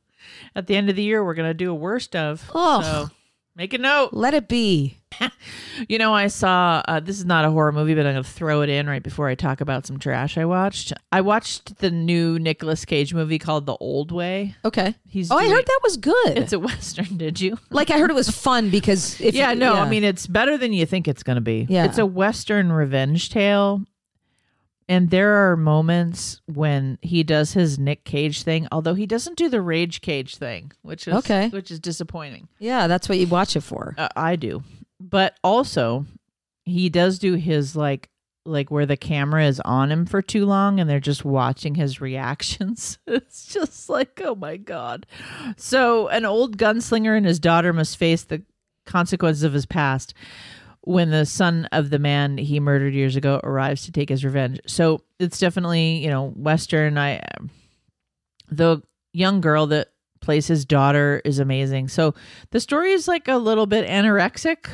at 0.56 0.66
the 0.66 0.74
end 0.76 0.90
of 0.90 0.96
the 0.96 1.02
year, 1.02 1.24
we're 1.24 1.34
gonna 1.34 1.54
do 1.54 1.70
a 1.70 1.74
worst 1.74 2.16
of. 2.16 2.50
Oh, 2.52 2.82
So 2.82 3.10
make 3.58 3.74
a 3.74 3.78
note. 3.78 4.10
let 4.12 4.32
it 4.34 4.48
be 4.48 4.96
You 5.88 5.98
know, 5.98 6.12
I 6.14 6.26
saw 6.28 6.82
uh, 6.86 7.00
this 7.00 7.18
is 7.18 7.24
not 7.24 7.44
a 7.44 7.50
horror 7.50 7.72
movie, 7.72 7.94
but 7.94 8.06
I'm 8.06 8.12
going 8.14 8.22
to 8.24 8.28
throw 8.28 8.62
it 8.62 8.68
in 8.68 8.88
right 8.88 9.02
before 9.02 9.28
I 9.28 9.34
talk 9.34 9.60
about 9.60 9.86
some 9.86 9.98
trash 9.98 10.36
I 10.38 10.44
watched. 10.44 10.92
I 11.12 11.20
watched 11.20 11.78
the 11.78 11.90
new 11.90 12.38
Nicolas 12.38 12.84
Cage 12.84 13.14
movie 13.14 13.38
called 13.38 13.66
The 13.66 13.76
Old 13.76 14.12
Way. 14.12 14.54
okay 14.64 14.94
He's 15.08 15.30
oh 15.30 15.36
I 15.36 15.48
heard 15.48 15.66
that 15.66 15.80
was 15.82 15.96
good 15.96 16.38
It's 16.38 16.52
a 16.52 16.58
western, 16.70 17.16
did 17.16 17.40
you? 17.40 17.58
like 17.70 17.90
I 17.90 17.98
heard 17.98 18.10
it 18.10 18.14
was 18.14 18.30
fun 18.30 18.70
because 18.70 19.20
if 19.20 19.34
yeah, 19.36 19.54
no, 19.54 19.74
I 19.74 19.88
mean 19.88 20.04
it's 20.04 20.26
better 20.26 20.56
than 20.56 20.72
you 20.72 20.86
think 20.86 21.08
it's 21.08 21.22
going 21.22 21.36
to 21.36 21.42
be. 21.42 21.66
Yeah. 21.68 21.84
It's 21.84 21.98
a 21.98 22.06
western 22.06 22.70
revenge 22.70 23.30
tale. 23.30 23.82
And 24.88 25.10
there 25.10 25.50
are 25.50 25.56
moments 25.56 26.40
when 26.46 26.98
he 27.02 27.22
does 27.22 27.52
his 27.52 27.78
Nick 27.78 28.04
Cage 28.04 28.42
thing, 28.42 28.66
although 28.72 28.94
he 28.94 29.06
doesn't 29.06 29.36
do 29.36 29.48
the 29.50 29.60
Rage 29.60 30.00
Cage 30.00 30.36
thing, 30.36 30.72
which 30.82 31.06
is 31.06 31.14
Okay. 31.14 31.48
which 31.50 31.70
is 31.70 31.78
disappointing. 31.78 32.48
yeah, 32.58 32.86
that's 32.86 33.08
what 33.08 33.18
you 33.18 33.26
watch 33.26 33.54
it 33.54 33.60
for. 33.62 33.94
Uh, 33.98 34.08
I 34.16 34.36
do. 34.36 34.62
But 34.98 35.36
also, 35.44 36.06
he 36.64 36.88
does 36.88 37.18
do 37.18 37.34
his 37.34 37.76
like 37.76 38.08
like 38.46 38.70
where 38.70 38.86
the 38.86 38.96
camera 38.96 39.44
is 39.46 39.60
on 39.60 39.92
him 39.92 40.06
for 40.06 40.22
too 40.22 40.46
long 40.46 40.80
and 40.80 40.88
they're 40.88 41.00
just 41.00 41.22
watching 41.22 41.74
his 41.74 42.00
reactions. 42.00 42.98
it's 43.06 43.44
just 43.52 43.90
like, 43.90 44.18
oh 44.24 44.34
my 44.34 44.56
god. 44.56 45.04
So, 45.58 46.08
an 46.08 46.24
old 46.24 46.56
gunslinger 46.56 47.14
and 47.14 47.26
his 47.26 47.38
daughter 47.38 47.74
must 47.74 47.98
face 47.98 48.22
the 48.24 48.42
consequences 48.86 49.42
of 49.42 49.52
his 49.52 49.66
past 49.66 50.14
when 50.82 51.10
the 51.10 51.26
son 51.26 51.66
of 51.72 51.90
the 51.90 51.98
man 51.98 52.38
he 52.38 52.60
murdered 52.60 52.94
years 52.94 53.16
ago 53.16 53.40
arrives 53.42 53.84
to 53.84 53.92
take 53.92 54.08
his 54.08 54.24
revenge. 54.24 54.60
So, 54.66 55.02
it's 55.18 55.38
definitely, 55.38 55.98
you 55.98 56.08
know, 56.08 56.28
western. 56.36 56.96
I 56.96 57.20
um, 57.38 57.50
the 58.50 58.82
young 59.12 59.40
girl 59.40 59.66
that 59.66 59.88
plays 60.20 60.46
his 60.46 60.64
daughter 60.64 61.22
is 61.24 61.38
amazing. 61.38 61.88
So 61.88 62.14
the 62.50 62.60
story 62.60 62.92
is 62.92 63.08
like 63.08 63.28
a 63.28 63.36
little 63.36 63.66
bit 63.66 63.88
anorexic. 63.88 64.68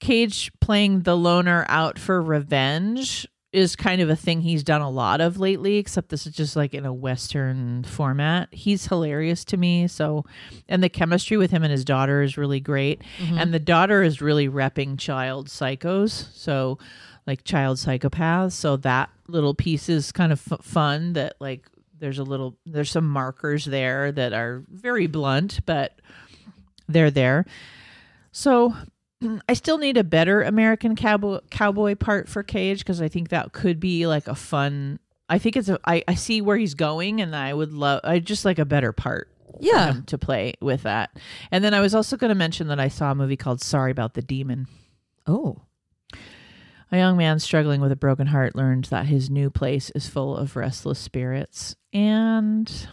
Cage 0.00 0.50
playing 0.60 1.02
the 1.02 1.16
loner 1.16 1.64
out 1.68 1.98
for 1.98 2.20
revenge 2.20 3.26
is 3.52 3.76
kind 3.76 4.00
of 4.00 4.08
a 4.08 4.16
thing 4.16 4.40
he's 4.40 4.62
done 4.62 4.80
a 4.80 4.90
lot 4.90 5.20
of 5.20 5.38
lately, 5.38 5.76
except 5.76 6.08
this 6.08 6.26
is 6.26 6.34
just 6.34 6.56
like 6.56 6.72
in 6.72 6.86
a 6.86 6.92
Western 6.92 7.84
format. 7.84 8.48
He's 8.52 8.86
hilarious 8.86 9.44
to 9.46 9.56
me. 9.56 9.86
So, 9.88 10.24
and 10.68 10.82
the 10.82 10.88
chemistry 10.88 11.36
with 11.36 11.50
him 11.50 11.62
and 11.62 11.70
his 11.70 11.84
daughter 11.84 12.22
is 12.22 12.38
really 12.38 12.60
great. 12.60 13.02
Mm-hmm. 13.18 13.38
And 13.38 13.52
the 13.52 13.58
daughter 13.60 14.02
is 14.02 14.22
really 14.22 14.48
repping 14.48 14.98
child 14.98 15.48
psychos. 15.48 16.34
So, 16.34 16.78
like 17.26 17.44
child 17.44 17.76
psychopaths. 17.76 18.52
So, 18.52 18.76
that 18.78 19.10
little 19.28 19.54
piece 19.54 19.88
is 19.88 20.12
kind 20.12 20.32
of 20.32 20.42
f- 20.50 20.64
fun 20.64 21.12
that, 21.12 21.34
like, 21.38 21.66
there's 21.98 22.18
a 22.18 22.24
little, 22.24 22.56
there's 22.66 22.90
some 22.90 23.06
markers 23.06 23.64
there 23.64 24.10
that 24.12 24.32
are 24.32 24.64
very 24.68 25.06
blunt, 25.06 25.60
but 25.66 26.00
they're 26.88 27.10
there. 27.10 27.46
So 28.32 28.74
I 29.48 29.54
still 29.54 29.78
need 29.78 29.96
a 29.96 30.04
better 30.04 30.42
American 30.42 30.96
cowboy 30.96 31.40
cowboy 31.50 31.94
part 31.94 32.28
for 32.28 32.42
Cage 32.42 32.78
because 32.80 33.00
I 33.00 33.08
think 33.08 33.28
that 33.30 33.52
could 33.52 33.80
be 33.80 34.06
like 34.06 34.28
a 34.28 34.34
fun. 34.34 34.98
I 35.28 35.38
think 35.38 35.56
it's 35.56 35.68
a. 35.68 35.78
I, 35.84 36.04
I 36.06 36.14
see 36.14 36.40
where 36.40 36.56
he's 36.56 36.74
going, 36.74 37.20
and 37.20 37.34
I 37.34 37.54
would 37.54 37.72
love. 37.72 38.00
I 38.04 38.18
just 38.18 38.44
like 38.44 38.58
a 38.58 38.64
better 38.64 38.92
part. 38.92 39.28
Yeah. 39.60 39.94
to 40.06 40.18
play 40.18 40.54
with 40.60 40.82
that. 40.82 41.16
And 41.50 41.62
then 41.62 41.74
I 41.74 41.80
was 41.80 41.94
also 41.94 42.16
going 42.16 42.30
to 42.30 42.34
mention 42.34 42.68
that 42.68 42.80
I 42.80 42.88
saw 42.88 43.12
a 43.12 43.14
movie 43.14 43.36
called 43.36 43.60
Sorry 43.60 43.92
About 43.92 44.14
the 44.14 44.22
Demon. 44.22 44.66
Oh. 45.26 45.60
A 46.90 46.96
young 46.96 47.16
man 47.16 47.38
struggling 47.38 47.80
with 47.80 47.92
a 47.92 47.96
broken 47.96 48.26
heart 48.26 48.56
learns 48.56 48.90
that 48.90 49.06
his 49.06 49.30
new 49.30 49.50
place 49.50 49.90
is 49.94 50.08
full 50.08 50.36
of 50.36 50.56
restless 50.56 50.98
spirits. 50.98 51.76
And 51.92 52.88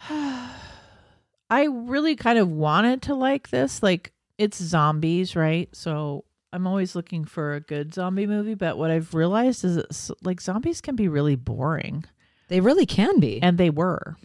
I 0.10 1.64
really 1.70 2.16
kind 2.16 2.38
of 2.38 2.50
wanted 2.50 3.02
to 3.02 3.14
like 3.14 3.50
this. 3.50 3.82
Like, 3.82 4.12
it's 4.38 4.62
zombies, 4.62 5.36
right? 5.36 5.68
So 5.74 6.24
I'm 6.52 6.66
always 6.66 6.94
looking 6.94 7.24
for 7.24 7.54
a 7.54 7.60
good 7.60 7.94
zombie 7.94 8.26
movie. 8.26 8.54
But 8.54 8.78
what 8.78 8.90
I've 8.90 9.14
realized 9.14 9.64
is 9.64 9.76
that, 9.76 10.16
like, 10.22 10.40
zombies 10.40 10.80
can 10.80 10.96
be 10.96 11.08
really 11.08 11.36
boring. 11.36 12.04
They 12.48 12.60
really 12.60 12.86
can 12.86 13.20
be. 13.20 13.42
And 13.42 13.58
they 13.58 13.70
were 13.70 14.16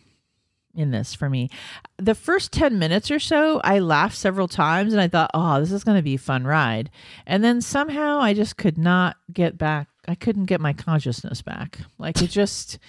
in 0.76 0.92
this 0.92 1.14
for 1.14 1.30
me. 1.30 1.50
The 1.98 2.16
first 2.16 2.52
10 2.52 2.78
minutes 2.78 3.10
or 3.10 3.20
so, 3.20 3.60
I 3.64 3.80
laughed 3.80 4.16
several 4.16 4.48
times 4.48 4.94
and 4.94 5.02
I 5.02 5.08
thought, 5.08 5.32
oh, 5.34 5.60
this 5.60 5.72
is 5.72 5.84
going 5.84 5.98
to 5.98 6.04
be 6.04 6.16
a 6.16 6.20
fun 6.20 6.46
ride. 6.46 6.90
And 7.26 7.44
then 7.44 7.62
somehow 7.62 8.20
I 8.20 8.34
just 8.34 8.58
could 8.58 8.78
not 8.78 9.18
get 9.34 9.58
back. 9.58 9.88
I 10.08 10.16
couldn't 10.16 10.46
get 10.46 10.62
my 10.62 10.74
consciousness 10.74 11.42
back. 11.42 11.80
Like 11.98 12.22
it 12.22 12.30
just, 12.30 12.80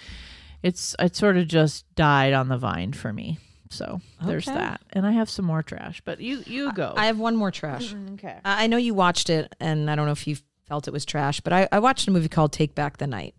it's, 0.63 0.95
it 0.99 1.15
sort 1.15 1.37
of 1.37 1.47
just 1.47 1.85
died 1.95 2.33
on 2.33 2.47
the 2.47 2.57
vine 2.57 2.93
for 2.93 3.11
me. 3.11 3.39
So 3.71 4.01
there's 4.23 4.45
that. 4.45 4.81
And 4.91 5.07
I 5.07 5.11
have 5.13 5.29
some 5.29 5.45
more 5.45 5.63
trash, 5.63 6.01
but 6.03 6.19
you, 6.19 6.43
you 6.45 6.73
go. 6.73 6.93
I 6.97 7.05
have 7.05 7.17
one 7.17 7.35
more 7.37 7.51
trash. 7.51 7.95
okay. 8.13 8.37
I 8.43 8.65
I 8.65 8.67
know 8.67 8.77
you 8.77 8.93
watched 8.93 9.29
it, 9.29 9.55
and 9.59 9.89
I 9.89 9.95
don't 9.95 10.05
know 10.05 10.11
if 10.11 10.27
you 10.27 10.35
felt 10.67 10.87
it 10.87 10.91
was 10.91 11.05
trash, 11.05 11.39
but 11.39 11.53
I, 11.53 11.67
I 11.71 11.79
watched 11.79 12.07
a 12.07 12.11
movie 12.11 12.27
called 12.29 12.51
Take 12.51 12.75
Back 12.75 12.97
the 12.97 13.07
Night. 13.07 13.33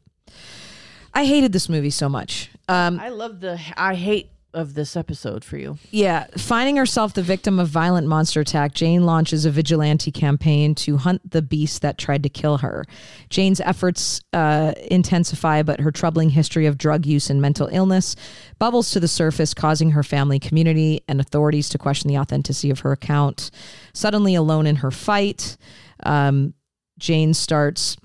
I 1.15 1.27
hated 1.27 1.53
this 1.53 1.69
movie 1.69 1.91
so 1.91 2.09
much. 2.09 2.51
Um, 2.69 2.99
I 2.99 3.11
love 3.11 3.41
the, 3.41 3.61
I 3.77 3.95
hate 3.95 4.31
of 4.55 4.75
this 4.75 4.97
episode 4.97 5.45
for 5.45 5.57
you. 5.57 5.79
yeah, 5.91 6.27
finding 6.37 6.77
herself 6.77 7.15
the 7.15 7.23
victim 7.23 7.59
of 7.59 7.69
violent 7.69 8.07
monster 8.07 8.41
attack, 8.41 8.75
Jane 8.75 9.05
launches 9.05 9.45
a 9.45 9.51
vigilante 9.51 10.11
campaign 10.11 10.75
to 10.77 10.97
hunt 10.97 11.31
the 11.31 11.43
beast 11.43 11.83
that 11.83 11.99
tried 11.99 12.23
to 12.23 12.29
kill 12.29 12.59
her. 12.59 12.85
Jane's 13.31 13.61
efforts 13.61 14.21
uh, 14.33 14.73
intensify, 14.91 15.63
but 15.63 15.81
her 15.81 15.91
troubling 15.91 16.31
history 16.31 16.67
of 16.67 16.79
drug 16.79 17.07
use 17.07 17.31
and 17.31 17.41
mental 17.41 17.69
illness 17.73 18.17
bubbles 18.59 18.91
to 18.91 19.01
the 19.01 19.09
surface, 19.09 19.55
causing 19.55 19.91
her 19.91 20.03
family, 20.03 20.39
community, 20.39 21.03
and 21.09 21.21
authorities 21.21 21.69
to 21.71 21.79
question 21.79 22.09
the 22.09 22.19
authenticity 22.19 22.71
of 22.71 22.81
her 22.81 22.93
account. 22.93 23.51
Suddenly 23.95 24.35
alone 24.35 24.67
in 24.67 24.77
her 24.77 24.91
fight, 24.91 25.57
um, 26.05 26.55
Jane 26.99 27.35
starts 27.35 27.97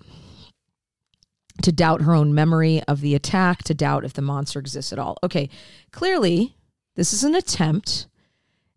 to 1.64 1.72
doubt 1.72 2.02
her 2.02 2.14
own 2.14 2.34
memory 2.34 2.82
of 2.88 3.02
the 3.02 3.16
attack, 3.16 3.64
to 3.64 3.74
doubt 3.74 4.06
if 4.06 4.14
the 4.14 4.22
monster 4.22 4.60
exists 4.60 4.94
at 4.94 5.00
all. 5.00 5.18
Okay, 5.24 5.50
clearly, 5.92 6.56
this 6.96 7.14
is 7.14 7.24
an 7.24 7.36
attempt 7.36 8.08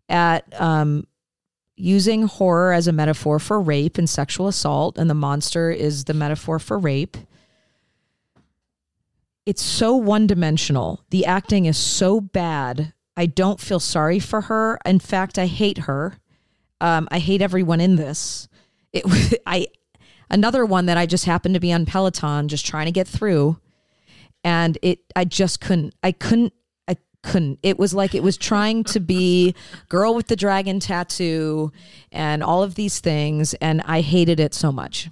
at 0.09 0.45
um, 0.59 1.05
using 1.75 2.23
horror 2.23 2.73
as 2.73 2.87
a 2.87 2.91
metaphor 2.91 3.39
for 3.39 3.59
rape 3.59 3.97
and 3.97 4.09
sexual 4.09 4.47
assault, 4.47 4.97
and 4.97 5.09
the 5.09 5.15
monster 5.15 5.71
is 5.71 6.05
the 6.05 6.13
metaphor 6.13 6.59
for 6.59 6.77
rape. 6.77 7.17
It's 9.45 9.63
so 9.63 9.95
one 9.95 10.27
dimensional. 10.27 11.03
The 11.09 11.25
acting 11.25 11.65
is 11.65 11.77
so 11.77 12.21
bad. 12.21 12.93
I 13.17 13.25
don't 13.25 13.59
feel 13.59 13.79
sorry 13.79 14.19
for 14.19 14.41
her. 14.41 14.79
In 14.85 14.99
fact, 14.99 15.39
I 15.39 15.47
hate 15.47 15.79
her. 15.79 16.17
Um, 16.79 17.07
I 17.11 17.19
hate 17.19 17.41
everyone 17.41 17.81
in 17.81 17.95
this. 17.95 18.47
It, 18.93 19.41
I 19.45 19.67
another 20.31 20.65
one 20.65 20.87
that 20.87 20.97
I 20.97 21.05
just 21.05 21.25
happened 21.25 21.53
to 21.53 21.59
be 21.59 21.71
on 21.71 21.85
Peloton, 21.85 22.47
just 22.47 22.65
trying 22.65 22.85
to 22.87 22.91
get 22.91 23.07
through, 23.07 23.59
and 24.43 24.77
it. 24.81 24.99
I 25.15 25.25
just 25.25 25.61
couldn't. 25.61 25.93
I 26.01 26.11
couldn't. 26.11 26.53
I 26.87 26.97
couldn't. 27.23 27.59
It 27.61 27.77
was 27.77 27.93
like 27.93 28.15
it 28.15 28.23
was 28.23 28.37
trying 28.37 28.83
to 28.85 28.99
be 28.99 29.53
girl 29.89 30.15
with 30.15 30.27
the 30.27 30.35
dragon 30.35 30.79
tattoo 30.79 31.71
and 32.11 32.43
all 32.43 32.63
of 32.63 32.73
these 32.75 32.99
things, 32.99 33.53
and 33.55 33.81
I 33.85 34.01
hated 34.01 34.39
it 34.39 34.53
so 34.55 34.71
much. 34.71 35.09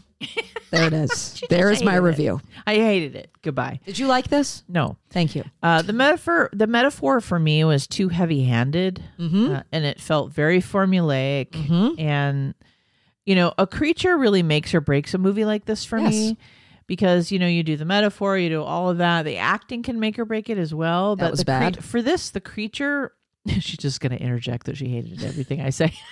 There 0.71 0.85
it 0.87 0.93
is. 0.93 1.41
there 1.49 1.71
is 1.71 1.81
my 1.83 1.95
it. 1.95 2.01
review. 2.01 2.41
I 2.67 2.75
hated 2.75 3.15
it. 3.15 3.31
Goodbye. 3.41 3.79
Did 3.85 3.97
you 3.97 4.07
like 4.07 4.27
this? 4.27 4.63
No. 4.67 4.97
Thank 5.11 5.33
you. 5.33 5.45
Uh, 5.63 5.81
the 5.81 5.93
metaphor, 5.93 6.49
the 6.51 6.67
metaphor 6.67 7.21
for 7.21 7.39
me 7.39 7.63
was 7.63 7.87
too 7.87 8.09
heavy-handed, 8.09 9.01
Mm-hmm. 9.17 9.51
uh, 9.55 9.61
and 9.71 9.85
it 9.85 9.99
felt 10.01 10.33
very 10.33 10.59
formulaic. 10.61 11.55
And 11.99 12.53
you 13.29 13.35
know, 13.35 13.53
a 13.59 13.67
creature 13.67 14.17
really 14.17 14.41
makes 14.41 14.73
or 14.73 14.81
breaks 14.81 15.13
a 15.13 15.17
movie 15.19 15.45
like 15.45 15.65
this 15.65 15.85
for 15.85 15.99
Yes. 15.99 16.11
me, 16.11 16.37
because 16.87 17.31
you 17.31 17.37
know 17.37 17.45
you 17.47 17.61
do 17.61 17.77
the 17.77 17.85
metaphor, 17.85 18.37
you 18.37 18.49
do 18.49 18.63
all 18.63 18.89
of 18.89 18.97
that. 18.97 19.23
The 19.23 19.37
acting 19.37 19.83
can 19.83 19.99
make 19.99 20.17
or 20.17 20.25
break 20.25 20.49
it 20.49 20.57
as 20.57 20.73
well. 20.73 21.15
That 21.15 21.29
was 21.31 21.43
bad. 21.43 21.83
for 21.83 22.01
this. 22.01 22.31
The 22.31 22.41
creature 22.41 23.13
She's 23.59 23.77
just 23.77 24.01
going 24.01 24.11
to 24.11 24.21
interject 24.21 24.65
that 24.65 24.77
she 24.77 24.87
hated 24.89 25.23
everything 25.23 25.61
I 25.61 25.69
say. 25.69 25.93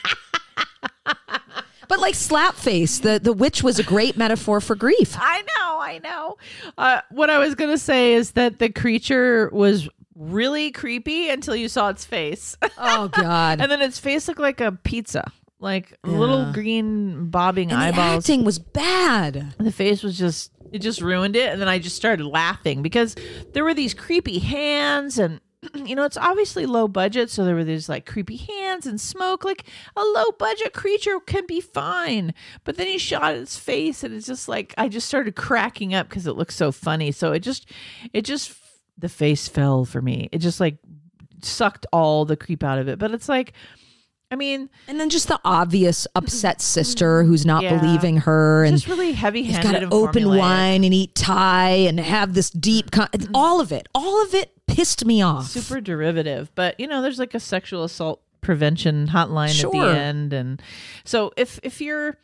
But 1.89 2.01
like 2.01 2.15
Slapface, 2.15 3.01
the 3.01 3.17
the 3.17 3.31
witch 3.31 3.63
was 3.63 3.79
a 3.79 3.83
great 3.83 4.17
metaphor 4.17 4.59
for 4.59 4.75
grief. 4.75 5.15
I 5.17 5.41
know, 5.41 5.79
I 5.79 5.99
know. 6.03 6.37
Uh, 6.77 6.99
what 7.11 7.29
I 7.29 7.37
was 7.39 7.55
going 7.55 7.69
to 7.71 7.77
say 7.77 8.13
is 8.13 8.31
that 8.31 8.59
the 8.59 8.67
creature 8.69 9.49
was 9.53 9.87
really 10.13 10.71
creepy 10.71 11.29
until 11.29 11.55
you 11.55 11.69
saw 11.69 11.87
its 11.89 12.03
face. 12.03 12.57
Oh 12.77 13.07
God. 13.07 13.61
and 13.61 13.71
then 13.71 13.81
its 13.81 13.97
face 13.99 14.27
looked 14.27 14.39
like 14.41 14.59
a 14.59 14.73
pizza, 14.73 15.31
like 15.59 15.97
little 16.03 16.51
green 16.53 17.29
bobbing 17.29 17.71
And 17.71 17.81
the 17.81 17.85
eyeballs. 17.85 18.23
acting 18.23 18.43
was 18.43 18.59
bad. 18.59 19.55
the 19.59 19.71
face 19.71 20.03
was 20.03 20.17
just 20.17 20.51
it 20.71 20.79
just 20.79 21.01
ruined 21.01 21.35
it. 21.35 21.51
And 21.51 21.61
then 21.61 21.67
i 21.67 21.79
just 21.79 21.95
started 21.95 22.25
laughing 22.25 22.81
because 22.81 23.15
there 23.53 23.63
were 23.63 23.73
these 23.73 23.93
creepy 23.93 24.39
hands 24.39 25.17
and 25.17 25.39
you 25.87 25.95
know 25.95 26.03
it's 26.03 26.17
obviously 26.17 26.65
low 26.67 26.87
budget. 26.87 27.29
So 27.31 27.43
there 27.43 27.55
were 27.55 27.63
these 27.63 27.89
like 27.89 28.05
creepy 28.05 28.35
hands 28.37 28.85
and 28.85 29.01
smoke. 29.01 29.43
Like 29.43 29.63
a 29.95 30.01
low 30.01 30.31
budget 30.37 30.73
creature 30.73 31.19
can 31.19 31.45
be 31.47 31.59
fine. 31.61 32.33
But 32.63 32.77
then 32.77 32.87
he 32.87 32.97
shot 32.99 33.33
its 33.35 33.57
face 33.57 34.03
and 34.03 34.13
it's 34.13 34.27
just 34.27 34.47
like 34.47 34.73
i 34.77 34.87
just 34.87 35.07
started 35.07 35.35
cracking 35.35 35.93
up 35.93 36.07
because 36.09 36.27
it 36.27 36.33
looked 36.33 36.53
so 36.53 36.71
funny. 36.71 37.11
So 37.11 37.31
it 37.31 37.39
just 37.39 37.67
it 38.13 38.21
just 38.23 38.53
the 38.97 39.09
face 39.09 39.47
fell 39.47 39.85
for 39.85 40.01
me. 40.01 40.29
It 40.31 40.39
just 40.39 40.59
like 40.59 40.77
sucked 41.41 41.85
all 41.91 42.25
the 42.25 42.37
creep 42.37 42.63
out 42.63 42.77
of 42.79 42.87
it. 42.87 42.99
But 42.99 43.11
it's 43.11 43.29
like 43.29 43.53
i 44.31 44.35
mean 44.35 44.69
And 44.87 44.99
then 44.99 45.09
just 45.09 45.27
the 45.27 45.39
obvious 45.45 46.07
upset 46.15 46.57
mm-hmm. 46.57 46.61
sister 46.61 47.21
mm-hmm. 47.21 47.29
who's 47.29 47.45
not 47.45 47.63
Yeah. 47.63 47.79
believing 47.79 48.17
her 48.17 48.63
and 48.65 48.75
just 48.75 48.87
really 48.87 49.13
heavy 49.13 49.43
He's 49.43 49.55
handed 49.57 49.81
got 49.81 49.89
to 49.89 49.95
open 49.95 50.27
wine 50.27 50.83
and 50.83 50.93
eat 50.93 51.15
Thai 51.15 51.69
and 51.69 51.99
have 51.99 52.33
this 52.33 52.49
deep. 52.49 52.91
Mm-hmm. 52.91 53.23
Con- 53.23 53.31
all 53.33 53.59
of 53.61 53.71
it, 53.71 53.87
all 53.95 54.21
of 54.23 54.33
it 54.33 54.51
pissed 54.67 55.05
me 55.05 55.21
off. 55.21 55.47
super 55.47 55.79
derivative 55.81 56.51
but 56.55 56.79
you 56.79 56.87
know 56.87 57.01
there's 57.01 57.19
like 57.19 57.33
a 57.33 57.39
sexual 57.39 57.83
assault 57.83 58.21
prevention 58.41 59.07
hotline 59.07 59.63
at 59.63 59.71
the 59.71 59.77
end 59.99 60.33
and 60.33 60.61
so 61.03 61.31
if 61.37 61.59
if 61.63 61.81
you're 61.81 62.17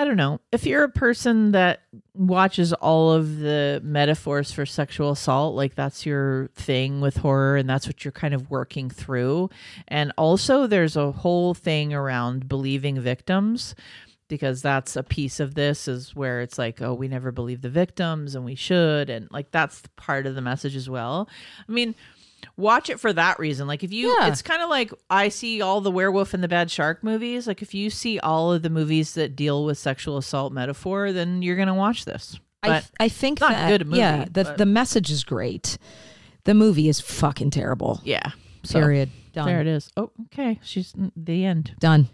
i 0.00 0.04
don't 0.04 0.16
know. 0.16 0.40
If 0.50 0.64
you're 0.64 0.84
a 0.84 0.88
person 0.88 1.52
that 1.52 1.82
watches 2.14 2.72
all 2.72 3.12
of 3.12 3.38
the 3.38 3.82
metaphors 3.84 4.50
for 4.50 4.64
sexual 4.64 5.10
assault 5.10 5.54
like 5.54 5.74
that's 5.74 6.06
your 6.06 6.48
thing 6.54 7.02
with 7.02 7.18
horror 7.18 7.58
and 7.58 7.68
that's 7.68 7.86
what 7.86 8.02
you're 8.02 8.12
kind 8.12 8.32
of 8.32 8.50
working 8.50 8.88
through. 8.88 9.50
And 9.88 10.10
also 10.16 10.66
there's 10.66 10.96
a 10.96 11.12
whole 11.12 11.52
thing 11.52 11.92
around 11.92 12.48
believing 12.48 12.98
victims 12.98 13.74
because 14.28 14.62
that's 14.62 14.96
a 14.96 15.02
piece 15.02 15.38
of 15.38 15.54
this 15.54 15.86
is 15.86 16.16
where 16.16 16.40
it's 16.40 16.56
like 16.56 16.80
oh 16.80 16.94
we 16.94 17.06
never 17.06 17.30
believe 17.30 17.60
the 17.60 17.68
victims 17.68 18.34
and 18.34 18.42
we 18.42 18.54
should. 18.54 19.10
And 19.10 19.30
like 19.30 19.50
that's 19.50 19.82
part 19.96 20.24
of 20.24 20.34
the 20.34 20.40
message 20.40 20.76
as 20.76 20.88
well. 20.88 21.28
I 21.68 21.72
mean 21.72 21.94
watch 22.60 22.90
it 22.90 23.00
for 23.00 23.12
that 23.12 23.38
reason 23.38 23.66
like 23.66 23.82
if 23.82 23.92
you 23.92 24.08
Yeah. 24.20 24.28
it's 24.28 24.42
kind 24.42 24.62
of 24.62 24.68
like 24.70 24.92
i 25.08 25.28
see 25.28 25.60
all 25.62 25.80
the 25.80 25.90
werewolf 25.90 26.34
and 26.34 26.42
the 26.44 26.48
bad 26.48 26.70
shark 26.70 27.02
movies 27.02 27.46
like 27.46 27.62
if 27.62 27.74
you 27.74 27.90
see 27.90 28.18
all 28.20 28.52
of 28.52 28.62
the 28.62 28.70
movies 28.70 29.14
that 29.14 29.34
deal 29.34 29.64
with 29.64 29.78
sexual 29.78 30.16
assault 30.18 30.52
metaphor 30.52 31.12
then 31.12 31.42
you're 31.42 31.56
gonna 31.56 31.74
watch 31.74 32.04
this 32.04 32.38
I, 32.62 32.68
but 32.68 32.90
I 33.00 33.08
think 33.08 33.40
not 33.40 33.52
a 33.52 33.54
that 33.54 33.68
good 33.70 33.86
movie, 33.86 33.98
yeah, 33.98 34.24
the 34.30 34.44
but- 34.44 34.58
the 34.58 34.66
message 34.66 35.10
is 35.10 35.24
great. 35.24 35.78
The 36.44 36.52
movie 36.54 36.88
is 36.88 37.00
fucking 37.00 37.50
terrible. 37.50 38.00
yeah 38.04 38.32
so 38.62 38.78
Period. 38.80 39.08
Done. 39.32 39.46
there 39.46 39.60
it 39.62 39.66
is 39.66 39.90
oh 39.96 40.10
okay 40.26 40.58
she's 40.62 40.92
the 41.16 41.44
end 41.44 41.74
Done. 41.80 42.08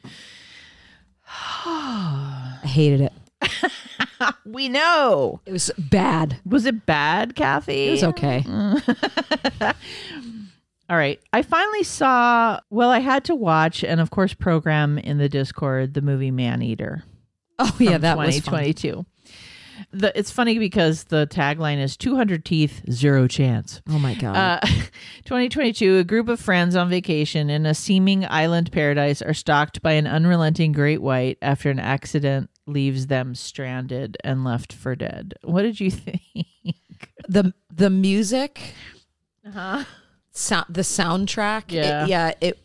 I 1.29 2.61
hated 2.65 3.01
it. 3.01 3.13
we 4.45 4.69
know 4.69 5.41
It 5.47 5.53
was 5.53 5.71
bad. 5.79 6.39
was 6.45 6.67
it 6.67 6.87
bad 6.87 7.35
kathy 7.35 7.89
It 7.89 7.91
was 7.93 8.05
okay. 8.05 8.45
All 10.89 10.97
right. 10.97 11.21
I 11.33 11.43
finally 11.43 11.83
saw, 11.83 12.61
well, 12.71 12.91
I 12.91 13.01
had 13.01 13.25
to 13.25 13.35
watch 13.35 13.83
and, 13.83 14.01
of 14.01 14.11
course, 14.11 14.35
program 14.35 14.99
in 14.99 15.19
the 15.19 15.29
Discord 15.29 15.95
the 15.95 16.01
movie 16.01 16.31
Maneater. 16.31 17.03
Oh 17.59 17.75
yeah, 17.81 17.99
that 17.99 18.17
was 18.19 18.39
fun. 18.41 18.63
2022. 18.65 19.07
The, 19.93 20.17
it's 20.19 20.31
funny 20.31 20.59
because 20.59 21.05
the 21.05 21.27
tagline 21.27 21.83
is 21.83 21.97
200 21.97 22.45
teeth, 22.45 22.83
zero 22.91 23.27
chance. 23.27 23.83
Oh 23.89 23.99
my 23.99 24.15
god. 24.15 24.37
Uh, 24.37 24.61
2022, 25.25 25.99
a 25.99 26.05
group 26.05 26.29
of 26.29 26.39
friends 26.41 26.77
on 26.77 26.89
vacation 26.89 27.51
in 27.51 27.67
a 27.67 27.75
seeming 27.75 28.25
island 28.27 28.71
paradise 28.73 29.23
are 29.23 29.35
stalked 29.35 29.83
by 29.83 29.93
an 29.93 30.07
unrelenting 30.07 30.73
great 30.73 31.03
white 31.03 31.39
after 31.43 31.71
an 31.71 31.79
accident 31.81 32.49
leaves 32.67 33.07
them 33.07 33.35
stranded 33.35 34.17
and 34.25 34.45
left 34.45 34.73
for 34.73 34.95
dead. 34.97 35.35
What 35.43 35.63
did 35.63 35.81
you 35.81 35.91
think? 35.93 36.47
the 37.29 37.53
the 37.73 37.91
music, 37.91 38.75
Uh-huh. 39.47 39.85
sound, 40.33 40.67
the 40.69 40.83
soundtrack. 40.83 41.73
it- 41.73 41.75
Yeah. 41.85 42.07
yeah. 42.07 42.33
It 42.41 42.59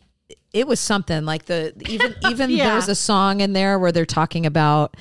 it 0.52 0.66
was 0.66 0.80
something 0.80 1.24
like 1.24 1.46
the 1.46 1.72
even 1.88 2.14
even 2.30 2.50
Yeah. 2.50 2.70
there's 2.72 2.88
a 2.88 2.94
song 2.94 3.40
in 3.40 3.52
there 3.52 3.78
where 3.78 3.92
they're 3.92 4.04
talking 4.06 4.44
about 4.46 4.96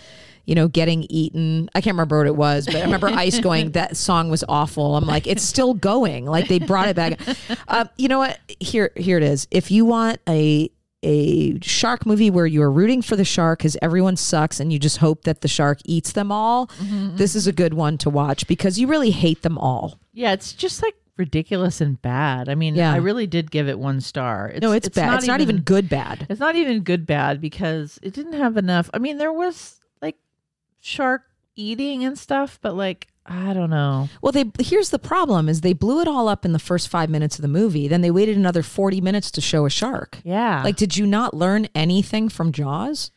you 0.45 0.55
know 0.55 0.67
getting 0.67 1.03
eaten. 1.09 1.69
I 1.75 1.81
can't 1.81 1.93
remember 1.95 2.17
what 2.19 2.27
it 2.27 2.35
was, 2.35 2.65
but 2.65 2.75
I 2.77 2.81
remember 2.81 3.07
Ice 3.11 3.39
going 3.39 3.71
that 3.71 3.97
song 3.97 4.29
was 4.29 4.43
awful. 4.49 4.95
I'm 4.95 5.05
like 5.05 5.27
it's 5.27 5.43
still 5.43 5.73
going. 5.73 6.25
Like 6.25 6.47
they 6.47 6.59
brought 6.59 6.87
it 6.89 6.95
back. 6.95 7.19
Um, 7.67 7.89
you 7.97 8.07
know 8.07 8.19
what? 8.19 8.39
Here 8.59 8.91
here 8.95 9.17
it 9.17 9.23
is. 9.23 9.47
If 9.51 9.71
you 9.71 9.85
want 9.85 10.19
a 10.27 10.69
a 11.03 11.59
shark 11.61 12.05
movie 12.05 12.29
where 12.29 12.45
you're 12.45 12.69
rooting 12.71 13.01
for 13.01 13.15
the 13.15 13.25
shark 13.25 13.59
because 13.59 13.75
everyone 13.81 14.15
sucks 14.15 14.59
and 14.59 14.71
you 14.71 14.77
just 14.79 14.97
hope 14.97 15.23
that 15.23 15.41
the 15.41 15.47
shark 15.47 15.79
eats 15.85 16.11
them 16.11 16.31
all, 16.31 16.67
Mm-hmm, 16.67 17.17
this 17.17 17.35
is 17.35 17.47
a 17.47 17.51
good 17.51 17.73
one 17.73 17.97
to 17.99 18.09
watch 18.09 18.45
because 18.47 18.79
you 18.79 18.87
really 18.87 19.11
hate 19.11 19.41
them 19.41 19.57
all. 19.57 19.99
Yeah, 20.13 20.33
it's 20.33 20.53
just 20.53 20.81
like 20.83 20.95
ridiculous 21.17 21.81
and 21.81 22.01
bad. 22.01 22.49
I 22.49 22.55
mean, 22.55 22.75
Yeah. 22.75 22.93
I 22.93 22.97
really 22.97 23.27
did 23.27 23.49
give 23.51 23.67
it 23.67 23.79
one 23.79 23.99
star. 24.01 24.49
It's, 24.49 24.61
no, 24.61 24.71
it's, 24.71 24.89
bad. 24.89 25.15
it's 25.15 25.27
not 25.27 25.41
even 25.41 25.61
good 25.61 25.89
bad. 25.89 26.25
It's 26.29 26.39
not 26.39 26.55
even 26.55 26.81
good 26.81 27.05
bad 27.05 27.41
because 27.41 27.99
it 28.01 28.13
didn't 28.13 28.33
have 28.33 28.57
enough. 28.57 28.89
I 28.93 28.99
mean, 28.99 29.17
there 29.17 29.33
was 29.33 29.79
like 30.01 30.17
shark 30.79 31.23
eating 31.55 32.03
and 32.03 32.17
stuff, 32.17 32.59
but 32.61 32.75
like 32.75 33.07
I 33.25 33.53
don't 33.53 33.69
know. 33.69 34.09
Well, 34.21 34.31
they 34.31 34.45
here's 34.59 34.89
the 34.89 34.99
problem: 34.99 35.47
is 35.47 35.61
they 35.61 35.73
blew 35.73 36.01
it 36.01 36.07
all 36.07 36.27
up 36.27 36.43
in 36.45 36.53
the 36.53 36.59
first 36.59 36.89
five 36.89 37.09
minutes 37.09 37.37
of 37.37 37.43
the 37.43 37.47
movie. 37.47 37.87
Then 37.87 38.01
they 38.01 38.11
waited 38.11 38.35
another 38.37 38.63
forty 38.63 38.99
minutes 39.01 39.29
to 39.31 39.41
show 39.41 39.65
a 39.65 39.69
shark. 39.69 40.17
Yeah, 40.23 40.63
Like, 40.63 40.75
did 40.75 40.97
you 40.97 41.05
not 41.05 41.33
learn 41.33 41.67
anything 41.75 42.29
from 42.29 42.51
Jaws? 42.51 43.11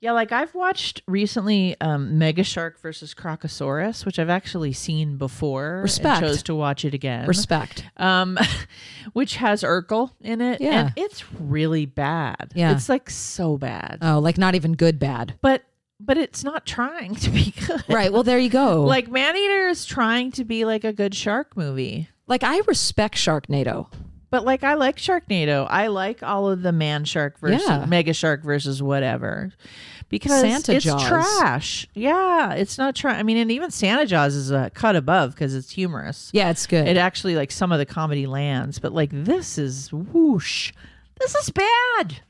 yeah, 0.00 0.12
like 0.12 0.32
I've 0.32 0.54
watched 0.54 1.00
recently 1.06 1.76
um, 1.80 2.18
Mega 2.18 2.44
Shark 2.44 2.78
versus 2.78 3.14
Crocosaurus, 3.14 4.04
which 4.04 4.18
I've 4.18 4.28
actually 4.28 4.74
seen 4.74 5.16
before. 5.16 5.80
Respect. 5.82 6.22
And 6.22 6.26
chose 6.32 6.42
to 6.42 6.54
watch 6.54 6.84
it 6.84 6.92
again. 6.92 7.26
Respect. 7.26 7.84
um, 7.96 8.38
which 9.14 9.36
has 9.36 9.62
Urkel 9.62 10.10
in 10.20 10.42
it. 10.42 10.60
Yeah. 10.60 10.86
and 10.88 10.92
it's 10.96 11.24
really 11.32 11.86
bad. 11.86 12.52
Yeah. 12.54 12.72
it's 12.72 12.90
like 12.90 13.08
so 13.08 13.56
bad. 13.56 13.98
Oh, 14.02 14.18
like 14.18 14.36
not 14.36 14.54
even 14.54 14.74
good 14.74 14.98
bad. 14.98 15.36
but 15.40 15.62
but 16.00 16.18
it's 16.18 16.44
not 16.44 16.66
trying 16.66 17.14
to 17.16 17.30
be 17.30 17.52
good. 17.66 17.84
Right. 17.88 18.12
Well, 18.12 18.22
there 18.22 18.38
you 18.38 18.50
go. 18.50 18.82
Like 18.82 19.08
Maneater 19.08 19.68
is 19.68 19.84
trying 19.84 20.32
to 20.32 20.44
be 20.44 20.64
like 20.64 20.84
a 20.84 20.92
good 20.92 21.14
shark 21.14 21.56
movie. 21.56 22.08
like 22.26 22.42
I 22.44 22.60
respect 22.66 23.16
Sharknado. 23.16 23.88
But 24.30 24.44
like 24.44 24.64
I 24.64 24.74
like 24.74 24.96
Sharknado. 24.96 25.66
I 25.70 25.86
like 25.86 26.22
all 26.22 26.50
of 26.50 26.62
the 26.62 26.72
man 26.72 27.04
shark 27.04 27.38
versus 27.38 27.62
Yeah. 27.68 27.86
mega 27.86 28.12
shark 28.12 28.42
versus 28.42 28.82
whatever. 28.82 29.52
Because 30.08 30.40
Santa 30.42 30.74
it's 30.74 30.84
Jaws. 30.84 31.06
trash. 31.06 31.88
Yeah, 31.94 32.52
it's 32.52 32.76
not 32.76 32.94
trying. 32.94 33.16
I 33.16 33.22
mean, 33.22 33.36
and 33.36 33.50
even 33.50 33.70
Santa 33.70 34.06
Jaws 34.06 34.34
is 34.34 34.50
a 34.50 34.70
cut 34.74 34.96
above 34.96 35.30
because 35.32 35.54
it's 35.54 35.70
humorous. 35.70 36.30
Yeah, 36.32 36.50
it's 36.50 36.66
good. 36.66 36.86
It 36.86 36.96
actually 36.96 37.36
like 37.36 37.50
some 37.50 37.72
of 37.72 37.78
the 37.78 37.86
comedy 37.86 38.26
lands, 38.26 38.78
but 38.78 38.92
like 38.92 39.10
this 39.12 39.56
is 39.56 39.92
whoosh. 39.92 40.72
This 41.20 41.34
is 41.36 41.50
bad. 41.50 42.20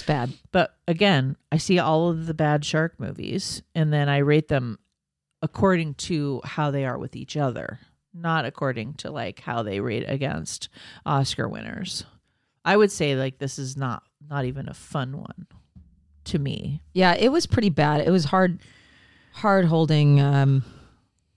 It's 0.00 0.06
bad. 0.06 0.32
But 0.50 0.74
again, 0.88 1.36
I 1.52 1.58
see 1.58 1.78
all 1.78 2.08
of 2.08 2.26
the 2.26 2.34
bad 2.34 2.64
shark 2.64 2.98
movies 2.98 3.62
and 3.74 3.92
then 3.92 4.08
I 4.08 4.18
rate 4.18 4.48
them 4.48 4.78
according 5.42 5.94
to 5.94 6.40
how 6.44 6.70
they 6.70 6.86
are 6.86 6.98
with 6.98 7.16
each 7.16 7.36
other, 7.36 7.80
not 8.14 8.46
according 8.46 8.94
to 8.94 9.10
like 9.10 9.40
how 9.40 9.62
they 9.62 9.80
rate 9.80 10.04
against 10.06 10.70
Oscar 11.04 11.48
winners. 11.48 12.04
I 12.64 12.76
would 12.76 12.90
say 12.90 13.14
like 13.14 13.38
this 13.38 13.58
is 13.58 13.76
not 13.76 14.02
not 14.26 14.46
even 14.46 14.68
a 14.68 14.74
fun 14.74 15.18
one 15.18 15.46
to 16.24 16.38
me. 16.38 16.80
Yeah, 16.94 17.14
it 17.14 17.30
was 17.30 17.46
pretty 17.46 17.70
bad. 17.70 18.06
It 18.06 18.10
was 18.10 18.24
hard, 18.24 18.60
hard 19.32 19.66
holding 19.66 20.20
um, 20.20 20.64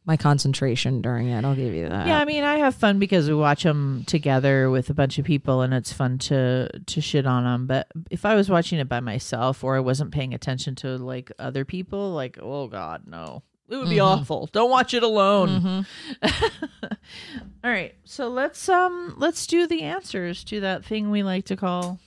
my 0.06 0.18
concentration 0.18 1.02
during 1.02 1.30
it. 1.30 1.46
I'll 1.46 1.56
give 1.56 1.74
you 1.74 1.88
that. 1.88 2.08
yeah, 2.08 2.20
I 2.20 2.26
mean, 2.26 2.44
I 2.44 2.58
have 2.58 2.76
fun 2.76 3.00
because 3.00 3.30
we 3.30 3.36
watch 3.36 3.64
them 3.64 4.04
together 4.06 4.70
with 4.70 4.90
a 4.90 4.94
bunch 4.94 5.18
of 5.18 5.26
people, 5.26 5.62
and 5.62 5.74
it's 5.74 5.94
fun 5.94 6.18
to 6.20 6.70
to 6.70 7.02
shit 7.02 7.26
on 7.26 7.44
them. 7.46 7.68
But 7.68 7.88
if 8.12 8.26
I 8.26 8.36
was 8.36 8.50
watching 8.50 8.80
it 8.80 8.90
by 8.90 9.00
myself 9.00 9.64
or 9.64 9.76
I 9.78 9.80
wasn't 9.80 10.12
paying 10.12 10.34
attention 10.34 10.76
to 10.76 10.98
like 10.98 11.32
other 11.40 11.64
people, 11.66 12.12
like 12.12 12.38
oh 12.42 12.68
god, 12.68 13.04
no, 13.08 13.44
it 13.70 13.78
would 13.78 13.90
be 13.90 14.00
awful. 14.02 14.50
Don't 14.52 14.70
watch 14.70 14.94
it 14.94 15.04
alone. 15.04 15.86
All 16.24 17.72
right, 17.72 17.96
so 18.04 18.28
let's 18.28 18.68
um 18.68 19.14
let's 19.18 19.48
do 19.48 19.68
the 19.68 19.84
answers 19.84 20.44
to 20.46 20.60
that 20.62 20.84
thing 20.84 21.12
we 21.12 21.24
like 21.24 21.46
to 21.46 21.56
call. 21.56 22.00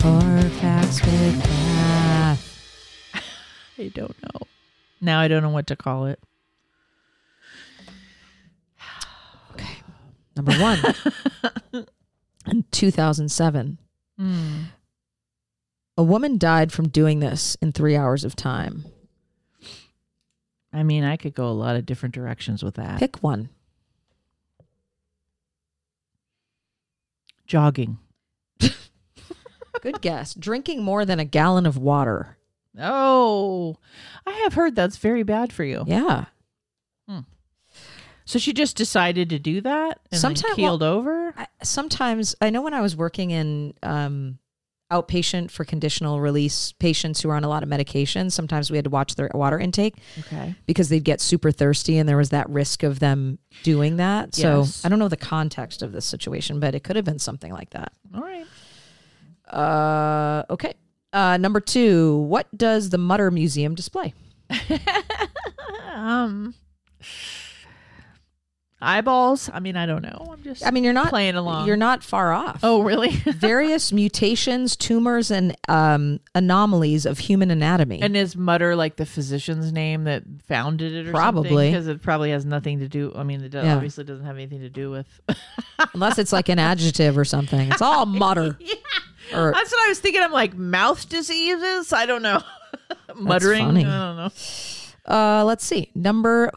Horror 0.00 0.40
facts 0.60 1.04
with 1.04 1.42
Cath. 1.44 3.12
I 3.78 3.88
don't 3.88 4.16
know. 4.22 4.40
Now 5.02 5.20
I 5.20 5.28
don't 5.28 5.42
know 5.42 5.50
what 5.50 5.66
to 5.66 5.76
call 5.76 6.06
it. 6.06 6.18
Number 10.36 10.52
one. 10.58 10.78
In 12.46 12.64
2007, 12.70 13.78
Hmm. 14.18 14.62
a 15.98 16.02
woman 16.02 16.38
died 16.38 16.70
from 16.72 16.88
doing 16.88 17.18
this 17.20 17.56
in 17.60 17.72
three 17.72 17.96
hours 17.96 18.24
of 18.24 18.36
time. 18.36 18.84
I 20.72 20.82
mean, 20.82 21.02
I 21.04 21.16
could 21.16 21.34
go 21.34 21.48
a 21.48 21.52
lot 21.52 21.76
of 21.76 21.84
different 21.86 22.14
directions 22.14 22.62
with 22.62 22.74
that. 22.76 22.98
Pick 22.98 23.16
one. 23.22 23.48
Jogging. 27.46 27.98
Good 29.80 30.00
guess. 30.00 30.34
Drinking 30.34 30.82
more 30.82 31.04
than 31.04 31.20
a 31.20 31.24
gallon 31.24 31.66
of 31.66 31.76
water. 31.78 32.36
Oh, 32.78 33.76
I 34.26 34.32
have 34.44 34.54
heard 34.54 34.74
that's 34.74 34.96
very 34.98 35.22
bad 35.22 35.52
for 35.52 35.64
you. 35.64 35.84
Yeah. 35.86 36.26
So 38.26 38.38
she 38.38 38.52
just 38.52 38.76
decided 38.76 39.30
to 39.30 39.38
do 39.38 39.60
that 39.62 40.00
and 40.12 40.20
Sometime- 40.20 40.50
then 40.50 40.56
keeled 40.56 40.82
over. 40.82 41.32
I, 41.36 41.46
sometimes 41.62 42.34
I 42.42 42.50
know 42.50 42.60
when 42.60 42.74
I 42.74 42.80
was 42.82 42.94
working 42.96 43.30
in 43.30 43.72
um, 43.82 44.38
outpatient 44.92 45.50
for 45.50 45.64
conditional 45.64 46.20
release 46.20 46.72
patients 46.72 47.20
who 47.20 47.30
are 47.30 47.34
on 47.36 47.44
a 47.44 47.48
lot 47.48 47.62
of 47.62 47.68
medication, 47.68 48.28
sometimes 48.30 48.70
we 48.70 48.76
had 48.76 48.84
to 48.84 48.90
watch 48.90 49.14
their 49.14 49.30
water 49.32 49.58
intake 49.58 49.94
Okay. 50.18 50.54
because 50.66 50.88
they'd 50.88 51.02
get 51.04 51.20
super 51.20 51.50
thirsty 51.50 51.98
and 51.98 52.08
there 52.08 52.16
was 52.16 52.30
that 52.30 52.48
risk 52.50 52.82
of 52.82 52.98
them 52.98 53.38
doing 53.62 53.96
that. 53.96 54.34
So 54.34 54.64
I 54.84 54.88
don't 54.88 54.98
know 54.98 55.08
the 55.08 55.16
context 55.16 55.82
of 55.82 55.92
this 55.92 56.04
situation, 56.04 56.58
but 56.60 56.74
it 56.74 56.82
could 56.84 56.96
have 56.96 57.04
been 57.04 57.18
something 57.20 57.52
like 57.52 57.70
that. 57.70 57.92
All 58.14 58.22
right. 58.22 58.46
Uh, 59.48 60.42
okay. 60.50 60.74
Uh, 61.12 61.36
number 61.36 61.60
two, 61.60 62.16
what 62.22 62.46
does 62.56 62.90
the 62.90 62.98
Mutter 62.98 63.30
Museum 63.30 63.74
display? 63.76 64.14
Um, 65.94 66.54
eyeballs. 68.86 69.50
I 69.52 69.60
mean, 69.60 69.76
I 69.76 69.84
don't 69.86 70.02
know. 70.02 70.28
I'm 70.32 70.42
just. 70.42 70.64
I 70.66 70.70
mean, 70.70 70.84
you're 70.84 70.92
not 70.92 71.08
playing 71.08 71.34
along. 71.34 71.66
You're 71.66 71.76
not 71.76 72.02
far 72.02 72.32
off. 72.32 72.60
Oh, 72.62 72.82
really? 72.82 73.10
various 73.26 73.92
mutations, 73.92 74.76
tumors, 74.76 75.30
and 75.30 75.56
um, 75.68 76.20
anomalies 76.34 77.04
of 77.06 77.18
human 77.18 77.50
anatomy. 77.50 78.00
and 78.00 78.16
is 78.16 78.36
Mutter 78.36 78.76
like 78.76 78.96
the 78.96 79.06
physician's 79.06 79.72
name 79.72 80.04
that 80.04 80.22
founded 80.46 80.92
it, 80.92 81.08
or 81.08 81.10
Probably. 81.10 81.70
Because 81.70 81.86
it 81.88 82.00
probably 82.02 82.30
has 82.30 82.44
nothing 82.46 82.78
to 82.78 82.88
do. 82.88 83.12
I 83.16 83.22
mean, 83.22 83.42
it 83.42 83.52
Yeah. 83.54 83.74
obviously 83.74 84.04
doesn't 84.04 84.24
have 84.24 84.36
anything 84.36 84.60
to 84.60 84.70
do 84.70 84.90
with. 84.90 85.06
Unless 85.94 86.18
it's 86.18 86.32
like 86.32 86.48
an 86.48 86.58
adjective 86.58 87.18
or 87.18 87.24
something. 87.24 87.70
It's 87.72 87.82
all 87.82 88.06
mutter. 88.06 88.58
Or 89.34 89.50
That's 89.50 89.72
what 89.72 89.84
I 89.86 89.88
was 89.88 89.98
thinking. 89.98 90.22
I'm 90.22 90.30
like 90.30 90.54
mouth 90.56 91.08
diseases. 91.08 91.92
I 91.92 92.06
don't 92.06 92.22
know. 92.22 92.40
Muttering. 93.16 93.64
I 93.64 93.72
don't 93.72 94.16
know. 94.16 94.30
uh, 95.04 95.44
let's 95.44 95.64
see. 95.66 95.90
Number 95.96 96.52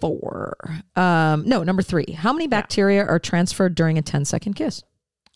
four. 0.00 0.56
Um, 0.96 1.44
no, 1.46 1.62
number 1.62 1.82
three. 1.82 2.12
How 2.12 2.32
many 2.32 2.46
bacteria 2.46 3.04
are 3.04 3.18
transferred 3.18 3.74
during 3.74 3.98
a 3.98 4.02
10 4.02 4.24
second 4.24 4.54
kiss? 4.54 4.82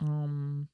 Um, 0.00 0.68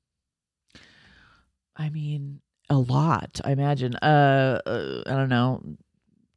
I 1.77 1.91
mean, 1.91 2.41
a 2.69 2.79
lot. 2.79 3.41
I 3.45 3.53
imagine. 3.53 3.97
Uh, 3.97 4.61
uh 4.65 5.03
I 5.07 5.11
don't 5.11 5.29
know. 5.29 5.63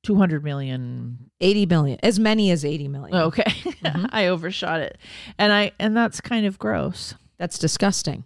Two 0.01 0.15
hundred 0.15 0.43
million 0.43 1.29
80 1.39 1.65
million. 1.67 1.99
As 2.03 2.19
many 2.19 2.51
as 2.51 2.65
80 2.65 2.87
million. 2.89 3.17
Okay. 3.17 3.43
Mm-hmm. 3.83 4.05
I 4.11 4.27
overshot 4.27 4.79
it. 4.79 4.97
And 5.37 5.51
I 5.51 5.73
and 5.77 5.95
that's 5.95 6.21
kind 6.21 6.45
of 6.45 6.57
gross. 6.57 7.15
That's 7.37 7.59
disgusting. 7.59 8.23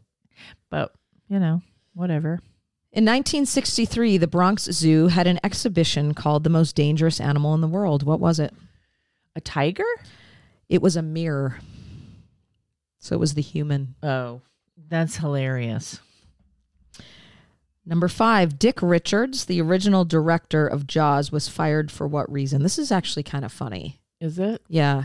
But, 0.70 0.94
you 1.28 1.40
know, 1.40 1.64
whatever. 1.96 2.42
In 2.92 3.04
1963, 3.04 4.18
the 4.18 4.28
Bronx 4.28 4.64
Zoo 4.66 5.08
had 5.08 5.28
an 5.28 5.40
exhibition 5.44 6.14
called 6.14 6.44
The 6.44 6.52
Most 6.52 6.76
Dangerous 6.76 7.20
Animal 7.20 7.54
in 7.54 7.62
the 7.62 7.68
World. 7.68 8.04
What 8.04 8.20
was 8.20 8.40
it? 8.40 8.54
A 9.38 9.40
tiger? 9.40 9.86
It 10.68 10.82
was 10.82 10.96
a 10.96 11.04
mirror. 11.04 11.60
So 12.98 13.16
it 13.16 13.20
was 13.20 13.36
the 13.36 13.42
human. 13.42 13.94
Oh, 14.02 14.42
that's 14.90 15.18
hilarious. 15.18 16.02
Number 17.86 18.08
five, 18.08 18.58
Dick 18.58 18.82
Richards, 18.82 19.46
the 19.46 19.62
original 19.62 20.06
director 20.06 20.66
of 20.66 20.88
Jaws, 20.88 21.32
was 21.32 21.48
fired 21.48 21.92
for 21.92 22.08
what 22.08 22.30
reason? 22.32 22.64
This 22.64 22.80
is 22.80 22.92
actually 22.92 23.24
kind 23.24 23.46
of 23.46 23.52
funny. 23.52 24.02
Is 24.20 24.40
it? 24.40 24.64
Yeah. 24.68 25.04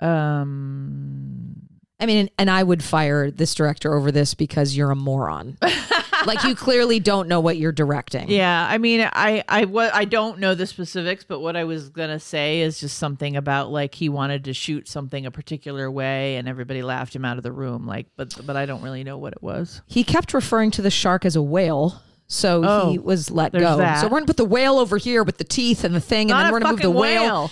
Um 0.00 1.68
I 2.00 2.06
mean, 2.06 2.30
and 2.38 2.48
I 2.48 2.62
would 2.62 2.82
fire 2.82 3.30
this 3.30 3.54
director 3.54 3.92
over 3.92 4.10
this 4.10 4.32
because 4.32 4.74
you're 4.74 4.90
a 4.90 4.96
moron. 4.96 5.58
like 6.28 6.44
you 6.44 6.54
clearly 6.54 7.00
don't 7.00 7.26
know 7.28 7.40
what 7.40 7.56
you're 7.56 7.72
directing. 7.72 8.30
Yeah, 8.30 8.66
I 8.70 8.78
mean, 8.78 9.00
I 9.12 9.42
I 9.48 9.64
what 9.64 9.92
I 9.94 10.04
don't 10.04 10.38
know 10.38 10.54
the 10.54 10.66
specifics, 10.66 11.24
but 11.24 11.40
what 11.40 11.56
I 11.56 11.64
was 11.64 11.88
gonna 11.88 12.20
say 12.20 12.60
is 12.60 12.78
just 12.80 12.98
something 12.98 13.36
about 13.36 13.70
like 13.72 13.94
he 13.94 14.08
wanted 14.08 14.44
to 14.44 14.54
shoot 14.54 14.86
something 14.88 15.26
a 15.26 15.30
particular 15.30 15.90
way, 15.90 16.36
and 16.36 16.48
everybody 16.48 16.82
laughed 16.82 17.14
him 17.16 17.24
out 17.24 17.36
of 17.38 17.42
the 17.42 17.52
room. 17.52 17.86
Like, 17.86 18.06
but 18.16 18.34
but 18.46 18.56
I 18.56 18.66
don't 18.66 18.82
really 18.82 19.02
know 19.04 19.18
what 19.18 19.32
it 19.32 19.42
was. 19.42 19.82
He 19.86 20.04
kept 20.04 20.32
referring 20.34 20.70
to 20.72 20.82
the 20.82 20.90
shark 20.90 21.24
as 21.24 21.34
a 21.36 21.42
whale. 21.42 22.00
So 22.30 22.62
Oh, 22.64 22.90
he 22.90 22.98
was 22.98 23.30
let 23.30 23.52
go. 23.52 23.78
that. 23.78 24.00
So 24.00 24.06
we're 24.06 24.18
gonna 24.18 24.26
put 24.26 24.36
the 24.36 24.44
whale 24.44 24.78
over 24.78 24.98
here 24.98 25.22
with 25.24 25.38
the 25.38 25.44
teeth 25.44 25.82
and 25.84 25.94
the 25.94 26.00
thing, 26.00 26.30
and 26.30 26.38
then 26.38 26.52
we're 26.52 26.60
gonna 26.60 26.72
move 26.72 26.82
the 26.82 26.90
whale. 26.90 27.22
whale. 27.22 27.50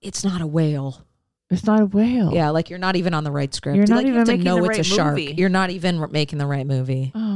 It's 0.00 0.24
not 0.24 0.40
a 0.40 0.46
whale. 0.46 1.04
It's 1.50 1.64
not 1.66 1.80
a 1.82 1.84
whale. 1.84 2.32
Yeah, 2.32 2.48
like 2.48 2.70
you're 2.70 2.78
not 2.78 2.96
even 2.96 3.12
on 3.12 3.24
the 3.24 3.30
right 3.30 3.52
script. 3.52 3.76
You're 3.76 3.86
not 3.86 3.96
like, 3.96 4.06
you 4.06 4.12
even 4.12 4.18
have 4.20 4.26
to 4.26 4.32
making 4.32 4.44
know 4.44 4.56
the 4.62 4.70
it's 4.70 4.78
a 4.78 4.82
shark. 4.84 5.10
movie. 5.16 5.34
You're 5.36 5.50
not 5.50 5.68
even 5.68 6.02
making 6.10 6.38
the 6.38 6.46
right 6.46 6.66
movie. 6.66 7.12
Oh. 7.14 7.31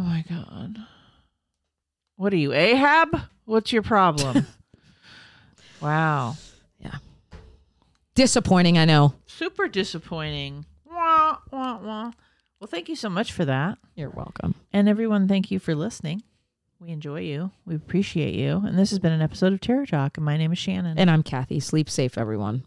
What 2.16 2.32
are 2.32 2.36
you, 2.36 2.52
Ahab? 2.52 3.20
What's 3.44 3.72
your 3.72 3.82
problem? 3.82 4.46
wow. 5.82 6.36
Yeah. 6.78 6.96
Disappointing, 8.14 8.78
I 8.78 8.86
know. 8.86 9.14
Super 9.26 9.68
disappointing. 9.68 10.64
Wah, 10.86 11.36
wah, 11.52 11.78
wah. 11.78 12.12
Well, 12.58 12.68
thank 12.68 12.88
you 12.88 12.96
so 12.96 13.10
much 13.10 13.32
for 13.32 13.44
that. 13.44 13.76
You're 13.94 14.08
welcome. 14.08 14.54
And 14.72 14.88
everyone, 14.88 15.28
thank 15.28 15.50
you 15.50 15.58
for 15.58 15.74
listening. 15.74 16.22
We 16.80 16.88
enjoy 16.90 17.20
you. 17.20 17.50
We 17.66 17.74
appreciate 17.74 18.34
you. 18.34 18.62
And 18.64 18.78
this 18.78 18.90
has 18.90 18.98
been 18.98 19.12
an 19.12 19.22
episode 19.22 19.52
of 19.52 19.60
Terror 19.60 19.84
Talk. 19.84 20.16
And 20.16 20.24
my 20.24 20.38
name 20.38 20.52
is 20.52 20.58
Shannon. 20.58 20.98
And 20.98 21.10
I'm 21.10 21.22
Kathy. 21.22 21.60
Sleep 21.60 21.90
safe, 21.90 22.16
everyone. 22.16 22.64